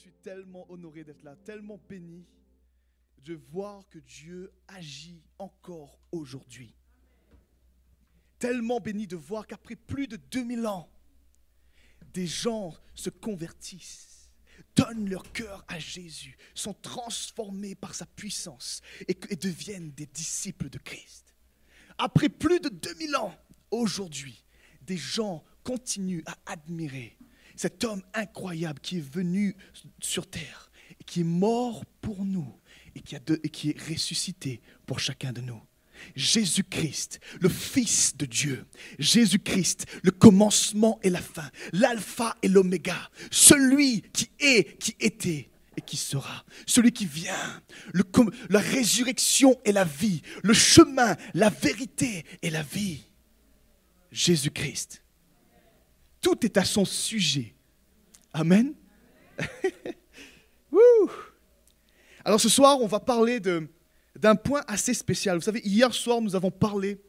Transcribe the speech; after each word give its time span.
suis 0.00 0.12
tellement 0.22 0.70
honoré 0.70 1.04
d'être 1.04 1.22
là, 1.22 1.36
tellement 1.44 1.78
béni 1.88 2.26
de 3.24 3.34
voir 3.34 3.86
que 3.90 3.98
Dieu 3.98 4.50
agit 4.66 5.22
encore 5.38 6.00
aujourd'hui. 6.10 6.74
Tellement 8.38 8.80
béni 8.80 9.06
de 9.06 9.16
voir 9.16 9.46
qu'après 9.46 9.76
plus 9.76 10.08
de 10.08 10.16
2000 10.16 10.66
ans, 10.66 10.90
des 12.14 12.26
gens 12.26 12.74
se 12.94 13.10
convertissent, 13.10 14.30
donnent 14.74 15.10
leur 15.10 15.30
cœur 15.32 15.64
à 15.68 15.78
Jésus, 15.78 16.38
sont 16.54 16.72
transformés 16.72 17.74
par 17.74 17.94
sa 17.94 18.06
puissance 18.06 18.80
et, 19.06 19.16
et 19.28 19.36
deviennent 19.36 19.92
des 19.92 20.06
disciples 20.06 20.70
de 20.70 20.78
Christ. 20.78 21.34
Après 21.98 22.30
plus 22.30 22.60
de 22.60 22.70
2000 22.70 23.16
ans, 23.16 23.36
aujourd'hui, 23.70 24.46
des 24.80 24.96
gens 24.96 25.44
continuent 25.62 26.24
à 26.24 26.38
admirer 26.46 27.18
cet 27.60 27.84
homme 27.84 28.00
incroyable 28.14 28.80
qui 28.80 28.96
est 28.96 29.14
venu 29.14 29.54
sur 30.00 30.26
terre, 30.26 30.70
qui 31.04 31.20
est 31.20 31.24
mort 31.24 31.84
pour 32.00 32.24
nous 32.24 32.56
et 32.94 33.02
qui, 33.02 33.68
est 33.68 33.78
ressuscité 33.86 34.62
pour 34.86 34.98
chacun 34.98 35.30
de 35.30 35.42
nous. 35.42 35.60
Jésus-Christ, 36.16 37.20
le 37.38 37.50
Fils 37.50 38.16
de 38.16 38.24
Dieu. 38.24 38.64
Jésus-Christ, 38.98 39.84
le 40.02 40.10
commencement 40.10 40.98
et 41.02 41.10
la 41.10 41.20
fin, 41.20 41.50
l'alpha 41.74 42.34
et 42.40 42.48
l'oméga, 42.48 43.10
celui 43.30 44.04
qui 44.14 44.30
est, 44.38 44.78
qui 44.78 44.96
était 44.98 45.50
et 45.76 45.82
qui 45.82 45.98
sera, 45.98 46.46
celui 46.64 46.92
qui 46.92 47.04
vient, 47.04 47.60
la 48.48 48.60
résurrection 48.60 49.60
et 49.66 49.72
la 49.72 49.84
vie, 49.84 50.22
le 50.42 50.54
chemin, 50.54 51.14
la 51.34 51.50
vérité 51.50 52.24
et 52.40 52.48
la 52.48 52.62
vie. 52.62 53.02
Jésus-Christ. 54.12 55.02
Tout 56.20 56.44
est 56.44 56.56
à 56.56 56.64
son 56.64 56.84
sujet. 56.84 57.54
Amen. 58.32 58.74
Alors 62.24 62.40
ce 62.40 62.48
soir, 62.48 62.80
on 62.80 62.86
va 62.86 63.00
parler 63.00 63.40
d'un 63.40 64.36
point 64.36 64.62
assez 64.68 64.94
spécial. 64.94 65.36
Vous 65.36 65.42
savez, 65.42 65.60
hier 65.64 65.92
soir, 65.94 66.20
nous 66.20 66.36
avons 66.36 66.50
parlé 66.50 67.00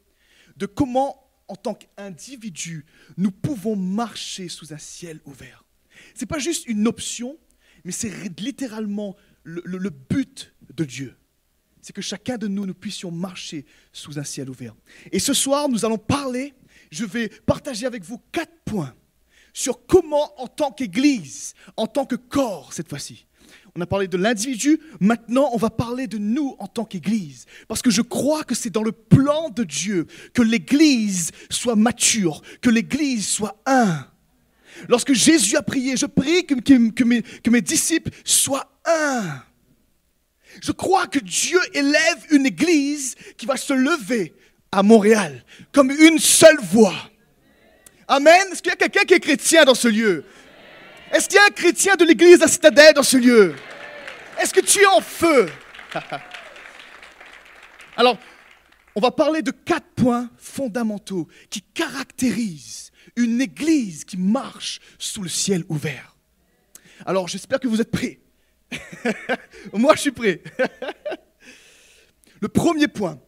de 0.58 0.66
comment, 0.66 1.30
en 1.48 1.56
tant 1.56 1.74
qu'individu, 1.76 2.86
nous 3.18 3.32
pouvons 3.32 3.76
marcher 3.76 4.48
sous 4.48 4.74
un 4.74 4.78
ciel 4.78 5.20
ouvert. 5.26 5.66
Ce 6.16 6.22
n'est 6.22 6.28
pas 6.28 6.40
juste 6.40 6.66
une 6.68 6.88
option, 6.88 7.38
mais 7.84 7.92
c'est 7.92 8.12
littéralement 8.40 9.16
le, 9.44 9.62
le- 9.66 9.78
le 9.78 9.90
but 9.90 10.54
de 10.74 10.86
Dieu. 10.86 11.16
C'est 11.82 11.94
que 11.94 12.02
chacun 12.02 12.38
de 12.38 12.48
nous, 12.48 12.66
nous 12.66 12.74
puissions 12.74 13.12
marcher 13.12 13.66
sous 13.92 14.18
un 14.20 14.24
ciel 14.24 14.50
ouvert. 14.50 14.76
Et 15.12 15.20
ce 15.20 15.34
soir, 15.34 15.68
nous 15.68 15.84
allons 15.84 15.98
parler, 15.98 16.54
je 16.92 17.06
vais 17.06 17.28
partager 17.28 17.86
avec 17.86 18.04
vous 18.04 18.20
quatre 18.32 18.54
points 18.66 18.96
sur 19.54 19.86
comment, 19.86 20.40
en 20.42 20.48
tant 20.48 20.72
qu'Église, 20.72 21.54
en 21.78 21.88
tant 21.88 22.06
que 22.06 22.16
corps 22.16 22.74
cette 22.74 22.90
fois-ci, 22.90 23.26
on 23.76 23.82
a 23.82 23.86
parlé 23.86 24.08
de 24.10 24.18
l'individu, 24.18 24.80
maintenant 25.00 25.50
on 25.54 25.58
va 25.58 25.70
parler 25.70 26.08
de 26.08 26.18
nous 26.18 26.56
en 26.60 26.68
tant 26.68 26.84
qu'Église. 26.84 27.46
Parce 27.70 27.82
que 27.82 27.90
je 27.90 28.02
crois 28.02 28.44
que 28.44 28.54
c'est 28.56 28.70
dans 28.70 28.84
le 28.84 28.92
plan 28.92 29.50
de 29.50 29.64
Dieu 29.64 30.08
que 30.34 30.42
l'Église 30.42 31.32
soit 31.50 31.76
mature, 31.78 32.42
que 32.62 32.70
l'Église 32.70 33.28
soit 33.28 33.62
un. 33.66 34.06
Lorsque 34.90 35.14
Jésus 35.14 35.56
a 35.56 35.62
prié, 35.62 35.96
je 35.96 36.06
prie 36.06 36.46
que, 36.46 36.56
que- 36.56 37.50
mes 37.50 37.62
disciples 37.62 38.10
soient 38.26 38.70
un. 38.86 39.42
Je 40.62 40.72
crois 40.74 41.08
que 41.08 41.20
Dieu 41.20 41.60
élève 41.74 42.26
une 42.32 42.46
Église 42.46 43.16
qui 43.38 43.46
va 43.46 43.56
se 43.56 43.74
lever 43.74 44.34
à 44.72 44.84
Montréal 44.84 45.46
comme 45.72 45.92
une 45.92 46.20
seule 46.20 46.60
voix. 46.60 46.96
Amen. 48.12 48.50
Est-ce 48.52 48.62
qu'il 48.62 48.72
y 48.72 48.74
a 48.74 48.76
quelqu'un 48.76 49.06
qui 49.06 49.14
est 49.14 49.22
chrétien 49.22 49.64
dans 49.64 49.74
ce 49.74 49.88
lieu? 49.88 50.26
Est-ce 51.14 51.30
qu'il 51.30 51.38
y 51.38 51.40
a 51.40 51.46
un 51.46 51.50
chrétien 51.50 51.96
de 51.96 52.04
l'église 52.04 52.42
à 52.42 52.48
Citadelle 52.50 52.94
dans 52.94 53.04
ce 53.04 53.16
lieu? 53.16 53.56
Est-ce 54.38 54.54
que 54.54 54.60
tu 54.60 54.82
es 54.82 54.86
en 54.86 55.00
feu? 55.00 55.50
Alors, 57.96 58.18
on 58.96 59.00
va 59.00 59.12
parler 59.12 59.42
de 59.42 59.52
quatre 59.52 59.88
points 59.96 60.30
fondamentaux 60.36 61.30
qui 61.50 61.62
caractérisent 61.62 62.92
une 63.16 63.40
église 63.40 64.04
qui 64.04 64.18
marche 64.18 64.82
sous 65.00 65.24
le 65.24 65.30
ciel 65.30 65.64
ouvert. 65.70 66.18
Alors, 67.06 67.30
j'espère 67.30 67.62
que 67.62 67.70
vous 67.70 67.80
êtes 67.80 67.92
prêts. 67.92 68.20
Moi, 69.74 69.96
je 69.96 70.02
suis 70.02 70.12
prêt. 70.12 70.42
le 72.42 72.50
premier 72.50 72.90
point, 72.90 73.22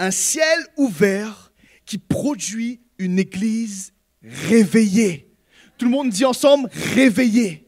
un 0.00 0.10
ciel 0.10 0.66
ouvert 0.76 1.52
qui 1.84 1.98
produit 1.98 2.80
une 2.98 3.20
église 3.20 3.92
réveillée. 4.26 5.28
Tout 5.78 5.84
le 5.84 5.90
monde 5.90 6.10
dit 6.10 6.24
ensemble 6.24 6.68
réveillée. 6.94 7.64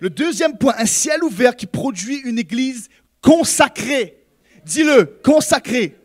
Le 0.00 0.10
deuxième 0.10 0.58
point, 0.58 0.74
un 0.78 0.86
ciel 0.86 1.22
ouvert 1.22 1.54
qui 1.54 1.66
produit 1.66 2.20
une 2.24 2.38
église 2.38 2.88
consacrée. 3.20 4.18
Dis-le, 4.64 5.04
consacrée. 5.22 5.96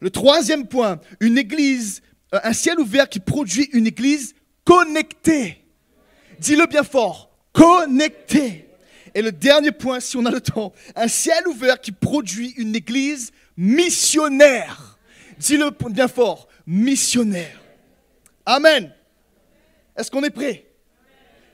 Le 0.00 0.10
troisième 0.10 0.66
point, 0.66 0.98
une 1.20 1.36
église, 1.36 2.00
euh, 2.34 2.40
un 2.42 2.54
ciel 2.54 2.80
ouvert 2.80 3.08
qui 3.08 3.20
produit 3.20 3.68
une 3.72 3.86
église 3.86 4.34
connectée. 4.64 5.62
Dis-le 6.38 6.66
bien 6.66 6.82
fort, 6.82 7.30
connectée. 7.52 8.66
Et 9.14 9.20
le 9.20 9.32
dernier 9.32 9.72
point, 9.72 10.00
si 10.00 10.16
on 10.16 10.24
a 10.24 10.30
le 10.30 10.40
temps, 10.40 10.72
un 10.96 11.08
ciel 11.08 11.46
ouvert 11.48 11.80
qui 11.80 11.92
produit 11.92 12.54
une 12.56 12.74
église 12.74 13.32
missionnaire. 13.56 14.98
Dis-le 15.38 15.70
bien 15.90 16.08
fort, 16.08 16.48
missionnaire. 16.66 17.59
Amen. 18.46 18.92
Est-ce 19.96 20.10
qu'on 20.10 20.22
est 20.24 20.30
prêt? 20.30 20.66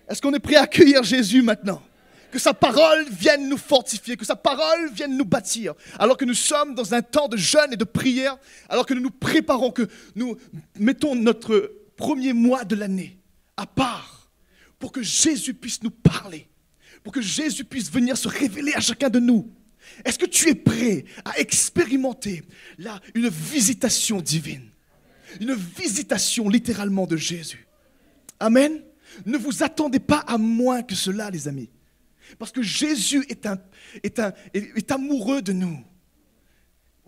Est-ce 0.09 0.23
qu'on 0.23 0.33
est 0.35 0.39
prêt 0.41 0.57
à 0.57 0.63
accueillir 0.63 1.03
Jésus 1.03 1.43
maintenant? 1.43 1.83
Que 2.31 2.39
sa 2.39 2.55
parole 2.55 3.07
vienne 3.09 3.49
nous 3.49 3.57
fortifier, 3.57 4.17
que 4.17 4.25
sa 4.25 4.37
parole 4.37 4.91
vienne 4.93 5.17
nous 5.17 5.25
bâtir, 5.25 5.75
alors 5.99 6.17
que 6.17 6.25
nous 6.25 6.35
sommes 6.35 6.75
dans 6.75 6.95
un 6.95 7.03
temps 7.03 7.29
de 7.29 7.37
jeûne 7.37 7.73
et 7.73 7.77
de 7.77 7.85
prière, 7.85 8.37
alors 8.69 8.85
que 8.85 8.95
nous 8.95 9.01
nous 9.01 9.11
préparons, 9.11 9.71
que 9.71 9.89
nous 10.15 10.37
mettons 10.79 11.15
notre 11.15 11.73
premier 11.97 12.33
mois 12.33 12.65
de 12.65 12.77
l'année 12.77 13.19
à 13.57 13.67
part 13.67 14.31
pour 14.79 14.93
que 14.93 15.03
Jésus 15.03 15.55
puisse 15.55 15.83
nous 15.83 15.91
parler, 15.91 16.49
pour 17.03 17.13
que 17.13 17.23
Jésus 17.23 17.65
puisse 17.65 17.91
venir 17.91 18.17
se 18.17 18.29
révéler 18.29 18.75
à 18.75 18.81
chacun 18.81 19.09
de 19.09 19.19
nous. 19.19 19.51
Est-ce 20.05 20.19
que 20.19 20.27
tu 20.27 20.49
es 20.49 20.55
prêt 20.55 21.05
à 21.25 21.39
expérimenter 21.39 22.43
là 22.79 23.01
une 23.15 23.29
visitation 23.29 24.21
divine? 24.21 24.69
Une 25.41 25.55
visitation 25.55 26.49
littéralement 26.49 27.07
de 27.07 27.17
Jésus. 27.17 27.67
Amen. 28.41 28.83
Ne 29.25 29.39
vous 29.39 29.63
attendez 29.63 30.01
pas 30.01 30.19
à 30.27 30.39
moins 30.39 30.83
que 30.83 30.95
cela, 30.95 31.31
les 31.31 31.49
amis. 31.49 31.71
Parce 32.39 32.53
que 32.53 32.63
Jésus 32.63 33.25
est, 33.29 33.47
un, 33.47 33.59
est, 34.03 34.19
un, 34.19 34.33
est, 34.53 34.91
amoureux 34.91 35.43
de 35.43 35.53
nous. 35.53 35.79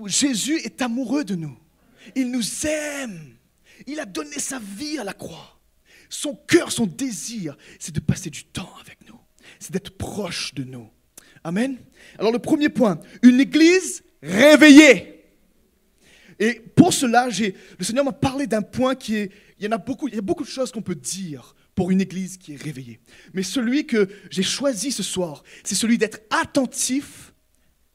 Jésus 0.07 0.59
est 0.59 0.81
amoureux 0.81 1.25
de 1.25 1.35
nous. 1.35 1.59
Il 2.15 2.31
nous 2.31 2.67
aime. 2.67 3.37
Il 3.87 4.01
a 4.01 4.05
donné 4.05 4.39
sa 4.39 4.59
vie 4.59 4.99
à 4.99 5.05
la 5.05 5.13
croix. 5.13 5.59
Son 6.09 6.35
cœur, 6.35 6.73
son 6.73 6.87
désir, 6.87 7.57
c'est 7.79 7.95
de 7.95 8.01
passer 8.01 8.31
du 8.31 8.45
temps 8.45 8.73
avec 8.81 8.99
nous. 9.09 9.19
C'est 9.59 9.73
d'être 9.73 9.97
proche 9.99 10.55
de 10.55 10.65
nous. 10.65 10.89
Amen. 11.45 11.77
Alors 12.19 12.33
le 12.33 12.39
premier 12.39 12.69
point, 12.69 12.99
une 13.23 13.41
église 13.41 14.03
réveillée. 14.23 15.18
Et 16.39 16.61
pour 16.77 16.93
cela, 16.93 17.29
le 17.29 17.85
Seigneur 17.85 18.05
m'a 18.05 18.13
parlé 18.13 18.47
d'un 18.47 18.63
point 18.63 18.95
qui 18.95 19.17
est, 19.17 19.33
il 19.59 19.65
y 19.65 19.69
en 19.69 19.73
a 19.73 19.79
beaucoup, 19.79 20.09
il 20.09 20.15
y 20.15 20.19
a 20.19 20.23
beaucoup 20.23 20.45
de 20.45 20.49
choses 20.49 20.71
qu'on 20.71 20.83
peut 20.83 20.95
dire 20.95 21.55
pour 21.75 21.91
une 21.91 22.01
église 22.01 22.37
qui 22.39 22.55
est 22.55 22.63
réveillée. 22.63 23.01
Mais 23.35 23.43
celui 23.43 23.87
que 23.87 24.09
j'ai 24.31 24.43
choisi 24.43 24.93
ce 24.93 25.03
soir, 25.03 25.43
c'est 25.65 25.75
celui 25.75 25.99
d'être 25.99 26.21
attentif 26.31 27.33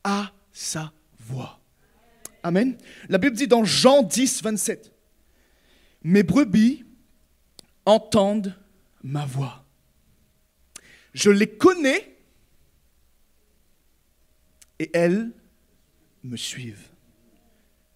à 0.04 0.32
sa 0.52 0.94
voix. 1.20 1.62
Amen. 2.44 2.78
La 3.08 3.18
Bible 3.18 3.36
dit 3.36 3.48
dans 3.48 3.64
Jean 3.64 4.04
10, 4.04 4.44
27, 4.44 4.94
Mes 6.04 6.24
brebis 6.24 6.84
entendent 7.86 8.54
ma 9.04 9.26
voix. 9.26 9.66
Je 11.14 11.30
les 11.30 11.48
connais 11.48 12.18
et 14.80 14.90
elles 14.94 15.32
me 16.24 16.36
suivent. 16.36 16.93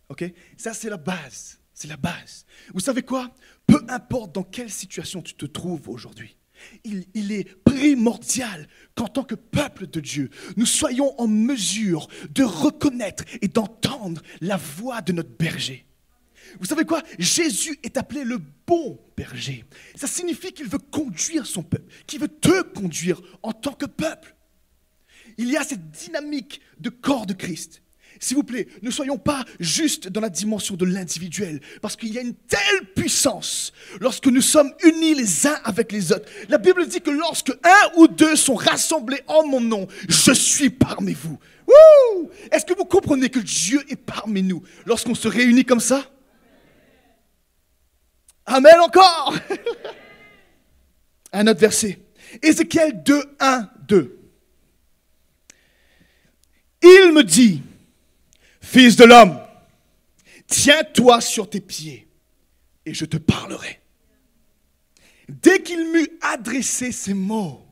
Ok? 0.10 0.24
Ça, 0.58 0.74
c'est 0.74 0.90
la 0.90 0.98
base. 0.98 1.60
C'est 1.74 1.88
la 1.88 1.98
base. 1.98 2.46
Vous 2.74 2.80
savez 2.80 3.04
quoi? 3.04 3.32
Peu 3.68 3.84
importe 3.88 4.34
dans 4.34 4.44
quelle 4.44 4.72
situation 4.72 5.22
tu 5.22 5.36
te 5.36 5.46
trouves 5.46 5.90
aujourd'hui, 5.90 6.38
il, 6.84 7.06
il 7.14 7.32
est 7.32 7.44
primordial 7.64 8.68
qu'en 8.96 9.08
tant 9.08 9.24
que 9.24 9.36
peuple 9.36 9.86
de 9.86 10.00
Dieu, 10.00 10.32
nous 10.56 10.66
soyons 10.66 11.14
en 11.22 11.28
mesure 11.28 12.08
de 12.32 12.44
reconnaître 12.44 13.26
et 13.42 13.48
d'entendre 13.48 14.24
la 14.42 14.58
voix 14.58 15.02
de 15.02 15.12
notre 15.12 15.30
berger. 15.30 15.86
Vous 16.60 16.66
savez 16.66 16.86
quoi? 16.86 17.04
Jésus 17.20 17.78
est 17.84 17.98
appelé 17.98 18.24
le 18.24 18.40
bon 18.66 19.00
berger. 19.16 19.66
Ça 19.96 20.08
signifie 20.08 20.54
qu'il 20.54 20.68
veut 20.68 20.80
conduire 20.80 21.46
son 21.46 21.62
peuple, 21.62 21.92
qu'il 22.08 22.22
veut 22.22 22.28
te 22.28 22.62
conduire 22.62 23.22
en 23.44 23.52
tant 23.52 23.74
que 23.74 23.86
peuple. 23.86 24.36
Il 25.38 25.50
y 25.50 25.58
a 25.58 25.64
cette 25.64 25.92
dynamique 25.92 26.62
de 26.80 26.90
corps 26.90 27.26
de 27.26 27.34
Christ. 27.34 27.84
S'il 28.20 28.38
vous 28.38 28.44
plaît, 28.44 28.68
ne 28.82 28.92
soyons 28.92 29.18
pas 29.18 29.44
juste 29.60 30.08
dans 30.08 30.22
la 30.22 30.30
dimension 30.30 30.76
de 30.76 30.86
l'individuel, 30.86 31.62
parce 31.82 31.96
qu'il 31.96 32.14
y 32.14 32.18
a 32.18 32.22
une 32.22 32.36
telle 32.36 32.86
puissance 32.96 33.74
lorsque 34.00 34.28
nous 34.28 34.42
sommes 34.42 34.74
unis 34.84 35.16
les 35.16 35.48
uns 35.48 35.60
avec 35.64 35.92
les 35.92 36.12
autres. 36.12 36.30
La 36.50 36.58
Bible 36.58 36.88
dit 36.88 37.02
que 37.02 37.12
lorsque 37.12 37.52
un 37.52 37.92
ou 37.98 38.08
deux 38.08 38.36
sont 38.36 38.56
rassemblés 38.56 39.22
en 39.28 39.46
mon 39.46 39.62
nom, 39.62 39.88
je 40.08 40.32
suis 40.32 40.70
parmi 40.70 41.14
vous. 41.14 41.40
Est-ce 42.52 42.66
que 42.66 42.74
vous 42.74 42.86
comprenez 42.86 43.30
que 43.30 43.40
Dieu 43.40 43.84
est 43.90 43.98
parmi 43.98 44.42
nous 44.42 44.64
lorsqu'on 44.86 45.16
se 45.16 45.28
réunit 45.28 45.66
comme 45.66 45.80
ça? 45.80 46.04
Amen 48.46 48.80
encore 48.80 49.36
Un 51.34 51.48
autre 51.48 51.60
verset. 51.60 52.00
Ézéchiel 52.42 53.04
2, 53.04 53.22
1, 53.40 53.70
2. 53.88 54.18
Il 56.82 57.12
me 57.14 57.24
dit, 57.24 57.62
Fils 58.62 58.96
de 58.96 59.06
l'homme, 59.06 59.40
tiens-toi 60.48 61.22
sur 61.22 61.50
tes 61.50 61.62
pieds 61.62 62.08
et 62.86 62.94
je 62.94 63.06
te 63.06 63.18
parlerai. 63.18 63.82
Dès 65.30 65.62
qu'il 65.62 65.92
m'eut 65.92 66.18
adressé 66.22 66.92
ces 66.92 67.14
mots, 67.14 67.66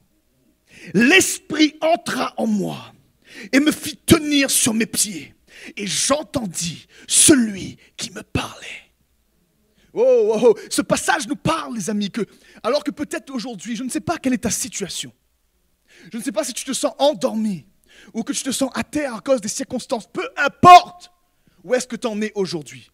l'Esprit 0.94 1.76
entra 1.82 2.34
en 2.38 2.48
moi 2.48 2.94
et 3.52 3.60
me 3.60 3.72
fit 3.72 3.98
tenir 3.98 4.52
sur 4.52 4.74
mes 4.74 4.86
pieds. 4.86 5.34
Et 5.78 5.88
j'entendis 5.88 6.88
celui 7.08 7.78
qui 7.98 8.12
me 8.12 8.22
parlait. 8.22 8.68
Oh, 9.94 10.34
oh, 10.34 10.40
oh, 10.44 10.60
ce 10.70 10.82
passage 10.82 11.28
nous 11.28 11.38
parle, 11.38 11.76
les 11.76 11.90
amis, 11.90 12.12
que 12.12 12.26
alors 12.62 12.84
que 12.84 12.92
peut-être 12.92 13.34
aujourd'hui, 13.34 13.78
je 13.78 13.84
ne 13.84 13.90
sais 13.90 14.02
pas 14.02 14.18
quelle 14.18 14.34
est 14.34 14.40
ta 14.40 14.52
situation. 14.52 15.14
Je 16.12 16.18
ne 16.18 16.22
sais 16.22 16.34
pas 16.34 16.44
si 16.44 16.54
tu 16.54 16.66
te 16.66 16.74
sens 16.74 16.94
endormi 17.00 17.66
ou 18.14 18.24
que 18.24 18.34
tu 18.34 18.44
te 18.44 18.52
sens 18.52 18.72
à 18.74 18.84
terre 18.84 19.16
à 19.16 19.22
cause 19.22 19.42
des 19.42 19.48
circonstances. 19.48 20.08
Peu 20.12 20.28
importe 20.38 21.12
où 21.64 21.74
est-ce 21.74 21.88
que 21.88 21.96
tu 21.96 22.08
en 22.08 22.22
es 22.22 22.32
aujourd'hui. 22.36 22.92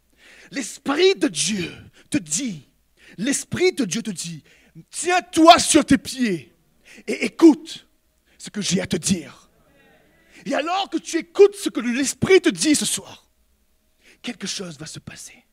L'Esprit 0.51 1.15
de 1.15 1.27
Dieu 1.27 1.71
te 2.09 2.17
dit, 2.17 2.67
l'Esprit 3.17 3.73
de 3.73 3.85
Dieu 3.85 4.01
te 4.01 4.11
dit, 4.11 4.43
tiens-toi 4.89 5.59
sur 5.59 5.85
tes 5.85 5.97
pieds 5.97 6.53
et 7.07 7.25
écoute 7.25 7.87
ce 8.37 8.49
que 8.49 8.61
j'ai 8.61 8.81
à 8.81 8.87
te 8.87 8.97
dire. 8.97 9.49
Et 10.45 10.53
alors 10.55 10.89
que 10.89 10.97
tu 10.97 11.17
écoutes 11.17 11.55
ce 11.55 11.69
que 11.69 11.79
l'Esprit 11.79 12.41
te 12.41 12.49
dit 12.49 12.75
ce 12.75 12.85
soir, 12.85 13.29
quelque 14.21 14.47
chose 14.47 14.77
va 14.79 14.85
se 14.85 14.99
passer. 14.99 15.45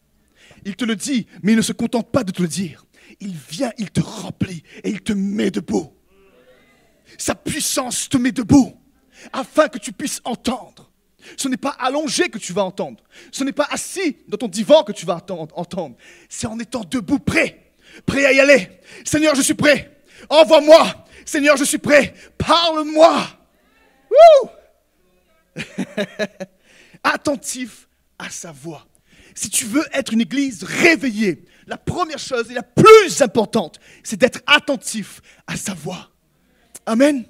Il 0.65 0.77
te 0.77 0.85
le 0.85 0.97
dit, 0.97 1.27
mais 1.43 1.53
il 1.53 1.57
ne 1.57 1.63
se 1.63 1.73
contente 1.73 2.11
pas 2.11 2.25
de 2.25 2.33
te 2.33 2.43
le 2.43 2.49
dire. 2.49 2.85
Il 3.21 3.35
vient, 3.35 3.73
il 3.79 3.91
te 3.91 4.01
remplit 4.01 4.63
et 4.85 4.91
il 4.91 5.03
te 5.03 5.13
met 5.13 5.51
debout. 5.51 5.93
Sa 7.17 7.35
puissance 7.35 8.09
te 8.09 8.17
met 8.17 8.33
debout 8.33 8.79
afin 9.33 9.69
que 9.69 9.79
tu 9.79 9.93
puisses 9.93 10.21
entendre. 10.25 10.91
Ce 11.37 11.49
n'est 11.49 11.57
pas 11.57 11.77
allongé 11.79 12.29
que 12.29 12.39
tu 12.39 12.53
vas 12.53 12.65
entendre. 12.65 13.03
Ce 13.33 13.45
n'est 13.45 13.53
pas 13.53 13.69
assis 13.71 14.19
dans 14.29 14.37
ton 14.37 14.49
divan 14.49 14.83
que 14.83 14.93
tu 14.93 15.05
vas 15.05 15.17
entendre. 15.17 15.97
C'est 16.29 16.47
en 16.47 16.59
étant 16.59 16.85
debout, 16.85 17.19
prêt, 17.19 17.73
prêt 18.07 18.25
à 18.25 18.33
y 18.33 18.41
aller. 18.41 18.81
Seigneur, 19.05 19.35
je 19.35 19.43
suis 19.43 19.55
prêt. 19.55 19.99
Envoie-moi. 20.29 21.07
Seigneur, 21.25 21.57
je 21.57 21.65
suis 21.65 21.79
prêt. 21.79 22.15
Parle-moi. 22.39 23.27
Attentif 27.03 27.89
à 28.19 28.31
sa 28.31 28.53
voix. 28.53 28.87
Si 29.35 29.51
tu 29.51 29.65
veux 29.67 29.85
être 29.93 30.13
une 30.13 30.21
église 30.21 30.65
réveillée, 30.65 31.45
la 31.67 31.77
première 31.77 32.19
chose 32.19 32.51
et 32.51 32.55
la 32.55 32.63
plus 32.63 33.23
importante, 33.23 33.79
c'est 34.03 34.17
d'être 34.17 34.41
attentif 34.47 35.21
à 35.47 35.57
sa 35.57 35.75
voix. 35.75 36.11
Amen. 36.87 37.25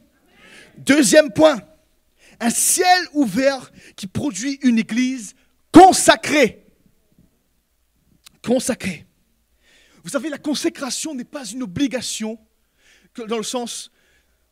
Deuxième 0.76 1.32
point, 1.32 1.60
un 2.40 2.50
ciel 2.50 3.06
ouvert 3.12 3.70
qui 3.96 4.06
produit 4.06 4.58
une 4.62 4.78
église 4.78 5.34
consacrée. 5.72 6.66
Consacrée. 8.42 9.06
Vous 10.04 10.10
savez, 10.10 10.28
la 10.30 10.38
consécration 10.38 11.14
n'est 11.14 11.24
pas 11.24 11.44
une 11.44 11.62
obligation, 11.62 12.38
dans 13.14 13.36
le 13.36 13.42
sens, 13.42 13.90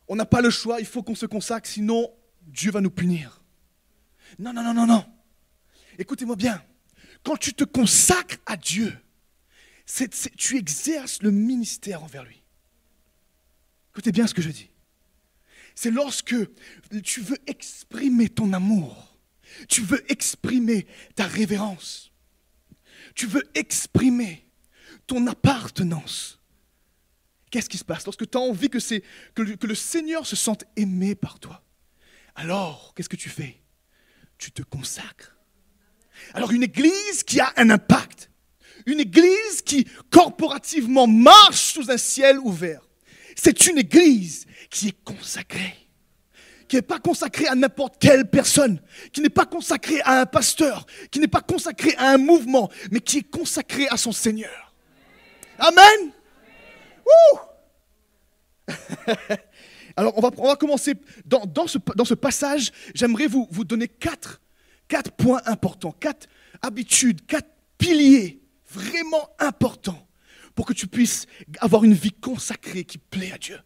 on 0.07 0.15
n'a 0.15 0.25
pas 0.25 0.41
le 0.41 0.49
choix, 0.49 0.79
il 0.79 0.85
faut 0.85 1.03
qu'on 1.03 1.15
se 1.15 1.25
consacre, 1.25 1.67
sinon 1.67 2.13
Dieu 2.41 2.71
va 2.71 2.81
nous 2.81 2.91
punir. 2.91 3.41
Non, 4.39 4.53
non, 4.53 4.63
non, 4.63 4.73
non, 4.73 4.85
non. 4.85 5.05
Écoutez-moi 5.97 6.35
bien. 6.35 6.63
Quand 7.23 7.37
tu 7.37 7.53
te 7.53 7.63
consacres 7.63 8.37
à 8.45 8.55
Dieu, 8.55 8.95
tu 10.37 10.57
exerces 10.57 11.21
le 11.21 11.31
ministère 11.31 12.03
envers 12.03 12.23
lui. 12.23 12.43
Écoutez 13.91 14.11
bien 14.11 14.27
ce 14.27 14.33
que 14.33 14.41
je 14.41 14.49
dis. 14.49 14.69
C'est 15.77 15.91
lorsque 15.91 16.35
tu 17.03 17.21
veux 17.21 17.37
exprimer 17.45 18.29
ton 18.29 18.51
amour, 18.51 19.15
tu 19.69 19.81
veux 19.81 20.03
exprimer 20.11 20.87
ta 21.13 21.27
révérence, 21.27 22.11
tu 23.13 23.27
veux 23.27 23.43
exprimer 23.53 24.49
ton 25.05 25.27
appartenance. 25.27 26.39
Qu'est-ce 27.51 27.69
qui 27.69 27.77
se 27.77 27.83
passe 27.83 28.05
lorsque 28.05 28.27
tu 28.27 28.39
as 28.39 28.41
envie 28.41 28.71
que, 28.71 28.79
que 29.35 29.67
le 29.67 29.75
Seigneur 29.75 30.25
se 30.25 30.35
sente 30.35 30.63
aimé 30.75 31.13
par 31.13 31.39
toi? 31.39 31.63
Alors, 32.33 32.93
qu'est-ce 32.95 33.07
que 33.07 33.15
tu 33.15 33.29
fais? 33.29 33.61
Tu 34.39 34.51
te 34.51 34.63
consacres. 34.63 35.35
Alors 36.33 36.53
une 36.53 36.63
église 36.63 37.21
qui 37.23 37.39
a 37.39 37.53
un 37.55 37.69
impact, 37.69 38.31
une 38.87 39.01
église 39.01 39.61
qui 39.63 39.87
corporativement 40.09 41.05
marche 41.05 41.73
sous 41.73 41.91
un 41.91 41.97
ciel 41.97 42.39
ouvert, 42.39 42.81
c'est 43.35 43.67
une 43.67 43.77
église 43.77 44.46
qui 44.69 44.89
est 44.89 45.03
consacrée, 45.03 45.75
qui 46.67 46.75
n'est 46.75 46.81
pas 46.81 46.99
consacrée 46.99 47.47
à 47.47 47.55
n'importe 47.55 47.95
quelle 47.99 48.29
personne, 48.29 48.81
qui 49.11 49.21
n'est 49.21 49.29
pas 49.29 49.45
consacrée 49.45 50.01
à 50.01 50.21
un 50.21 50.25
pasteur, 50.25 50.85
qui 51.11 51.19
n'est 51.19 51.27
pas 51.27 51.41
consacrée 51.41 51.95
à 51.97 52.11
un 52.11 52.17
mouvement, 52.17 52.69
mais 52.91 52.99
qui 52.99 53.19
est 53.19 53.29
consacrée 53.29 53.87
à 53.87 53.97
son 53.97 54.11
Seigneur. 54.11 54.73
Amen. 55.59 56.11
Alors 59.95 60.17
on 60.17 60.21
va, 60.21 60.29
on 60.37 60.47
va 60.47 60.55
commencer 60.55 60.93
dans, 61.25 61.45
dans, 61.45 61.67
ce, 61.67 61.77
dans 61.95 62.05
ce 62.05 62.13
passage, 62.13 62.71
j'aimerais 62.93 63.27
vous, 63.27 63.47
vous 63.49 63.63
donner 63.63 63.87
quatre 63.87 64.41
Quatre 64.87 65.11
points 65.11 65.41
importants, 65.45 65.91
quatre 65.91 66.27
habitudes, 66.61 67.25
quatre 67.25 67.49
piliers 67.77 68.41
vraiment 68.69 69.29
importants 69.39 70.07
pour 70.55 70.65
que 70.65 70.73
tu 70.73 70.87
puisses 70.87 71.27
avoir 71.59 71.83
une 71.83 71.93
vie 71.93 72.13
consacrée 72.13 72.85
qui 72.85 72.97
plaît 72.97 73.31
à 73.31 73.37
Dieu. 73.37 73.59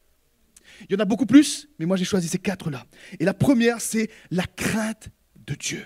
Il 0.90 0.94
y 0.94 0.96
en 0.96 1.00
a 1.00 1.06
beaucoup 1.06 1.26
plus, 1.26 1.70
mais 1.80 1.86
moi 1.86 1.98
j'ai 1.98 2.06
choisi 2.06 2.28
ces 2.28 2.40
quatre-là. 2.40 2.86
Et 3.20 3.26
la 3.26 3.34
première, 3.34 3.82
c'est 3.82 4.10
la 4.30 4.46
crainte 4.46 5.10
de 5.36 5.56
Dieu. 5.56 5.86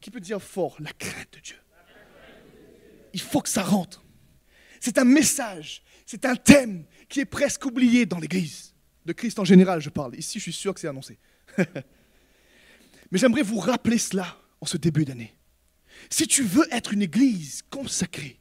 Qui 0.00 0.10
peut 0.10 0.20
dire 0.20 0.42
fort 0.42 0.76
la 0.80 0.92
crainte 0.92 1.32
de 1.32 1.40
Dieu? 1.40 1.56
Il 3.12 3.20
faut 3.20 3.40
que 3.40 3.48
ça 3.48 3.62
rentre. 3.62 4.04
C'est 4.80 4.98
un 4.98 5.04
message, 5.04 5.82
c'est 6.04 6.24
un 6.26 6.36
thème 6.36 6.84
qui 7.08 7.20
est 7.20 7.24
presque 7.24 7.64
oublié 7.64 8.06
dans 8.06 8.18
l'Église. 8.18 8.74
De 9.06 9.12
Christ 9.12 9.38
en 9.38 9.44
général, 9.44 9.80
je 9.80 9.90
parle. 9.90 10.16
Ici, 10.16 10.38
je 10.38 10.44
suis 10.44 10.52
sûr 10.52 10.74
que 10.74 10.80
c'est 10.80 10.88
annoncé. 10.88 11.18
Mais 13.10 13.18
j'aimerais 13.18 13.42
vous 13.42 13.58
rappeler 13.58 13.98
cela 13.98 14.36
en 14.60 14.66
ce 14.66 14.76
début 14.76 15.04
d'année. 15.04 15.34
Si 16.10 16.26
tu 16.26 16.42
veux 16.42 16.66
être 16.72 16.92
une 16.92 17.02
église 17.02 17.62
consacrée, 17.70 18.40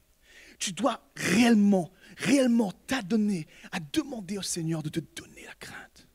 tu 0.57 0.71
dois 0.71 1.11
réellement, 1.15 1.91
réellement 2.17 2.71
t'adonner 2.87 3.47
à 3.71 3.79
demander 3.79 4.37
au 4.37 4.41
Seigneur 4.41 4.83
de 4.83 4.89
te 4.89 4.99
donner 4.99 5.43
la 5.45 5.53
crainte. 5.55 6.07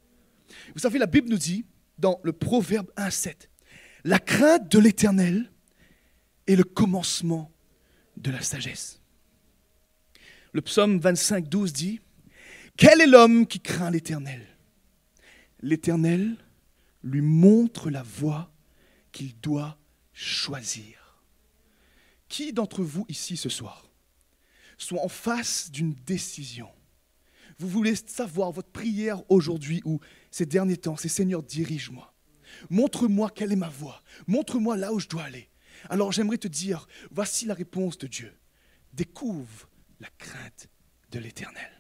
Vous 0.75 0.81
savez, 0.81 0.99
la 0.99 1.07
Bible 1.07 1.29
nous 1.29 1.39
dit 1.39 1.65
dans 1.99 2.21
le 2.23 2.33
Proverbe 2.33 2.91
1,7 2.97 3.49
La 4.05 4.19
crainte 4.19 4.71
de 4.71 4.79
l'Éternel 4.79 5.51
est 6.47 6.57
le 6.57 6.65
commencement 6.65 7.53
de 8.17 8.31
la 8.31 8.41
sagesse. 8.41 9.01
Le 10.53 10.63
psaume 10.63 10.99
25, 10.99 11.49
12 11.49 11.73
dit 11.73 12.01
Quel 12.77 13.01
est 13.01 13.07
l'homme 13.07 13.47
qui 13.47 13.61
craint 13.61 13.91
l'Éternel? 13.91 14.47
L'Éternel 15.61 16.37
lui 17.03 17.21
montre 17.21 17.91
la 17.91 18.03
voie 18.03 18.53
qu'il 19.13 19.39
doit 19.41 19.79
choisir. 20.13 21.23
Qui 22.29 22.53
d'entre 22.53 22.83
vous 22.83 23.05
ici 23.09 23.37
ce 23.37 23.49
soir 23.49 23.88
soit 24.79 25.03
en 25.03 25.09
face 25.09 25.71
d'une 25.71 25.95
décision 26.07 26.71
Vous 27.59 27.69
voulez 27.69 27.95
savoir 27.95 28.53
votre 28.53 28.71
prière 28.71 29.23
aujourd'hui 29.29 29.83
ou 29.85 30.01
ces 30.31 30.47
derniers 30.47 30.77
temps, 30.77 30.97
c'est 30.97 31.09
Seigneur, 31.09 31.43
dirige-moi. 31.43 32.15
Montre-moi 32.71 33.31
quelle 33.35 33.53
est 33.53 33.57
ma 33.57 33.69
voie. 33.69 34.03
Montre-moi 34.27 34.77
là 34.77 34.93
où 34.93 34.99
je 34.99 35.09
dois 35.09 35.25
aller. 35.25 35.51
Alors 35.91 36.13
j'aimerais 36.13 36.39
te 36.39 36.49
dire, 36.49 36.89
voici 37.11 37.45
la 37.45 37.55
réponse 37.55 37.99
de 37.99 38.07
Dieu. 38.07 38.33
Découvre 38.95 39.69
la 40.01 40.09
crainte 40.17 40.69
de 41.11 41.19
l'Éternel. 41.19 41.71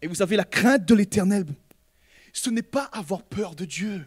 Et 0.00 0.06
vous 0.06 0.16
savez, 0.16 0.36
la 0.36 0.44
crainte 0.44 0.84
de 0.84 0.94
l'Éternel, 0.94 1.46
ce 2.32 2.50
n'est 2.50 2.62
pas 2.62 2.84
avoir 2.84 3.22
peur 3.22 3.54
de 3.54 3.64
Dieu. 3.64 4.04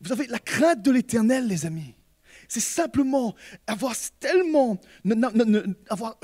Vous 0.00 0.08
savez, 0.08 0.26
la 0.26 0.38
crainte 0.38 0.82
de 0.82 0.90
l'éternel, 0.90 1.46
les 1.46 1.66
amis, 1.66 1.94
C'est 2.52 2.58
simplement 2.58 3.36
avoir 3.68 3.94
tellement, 4.18 4.76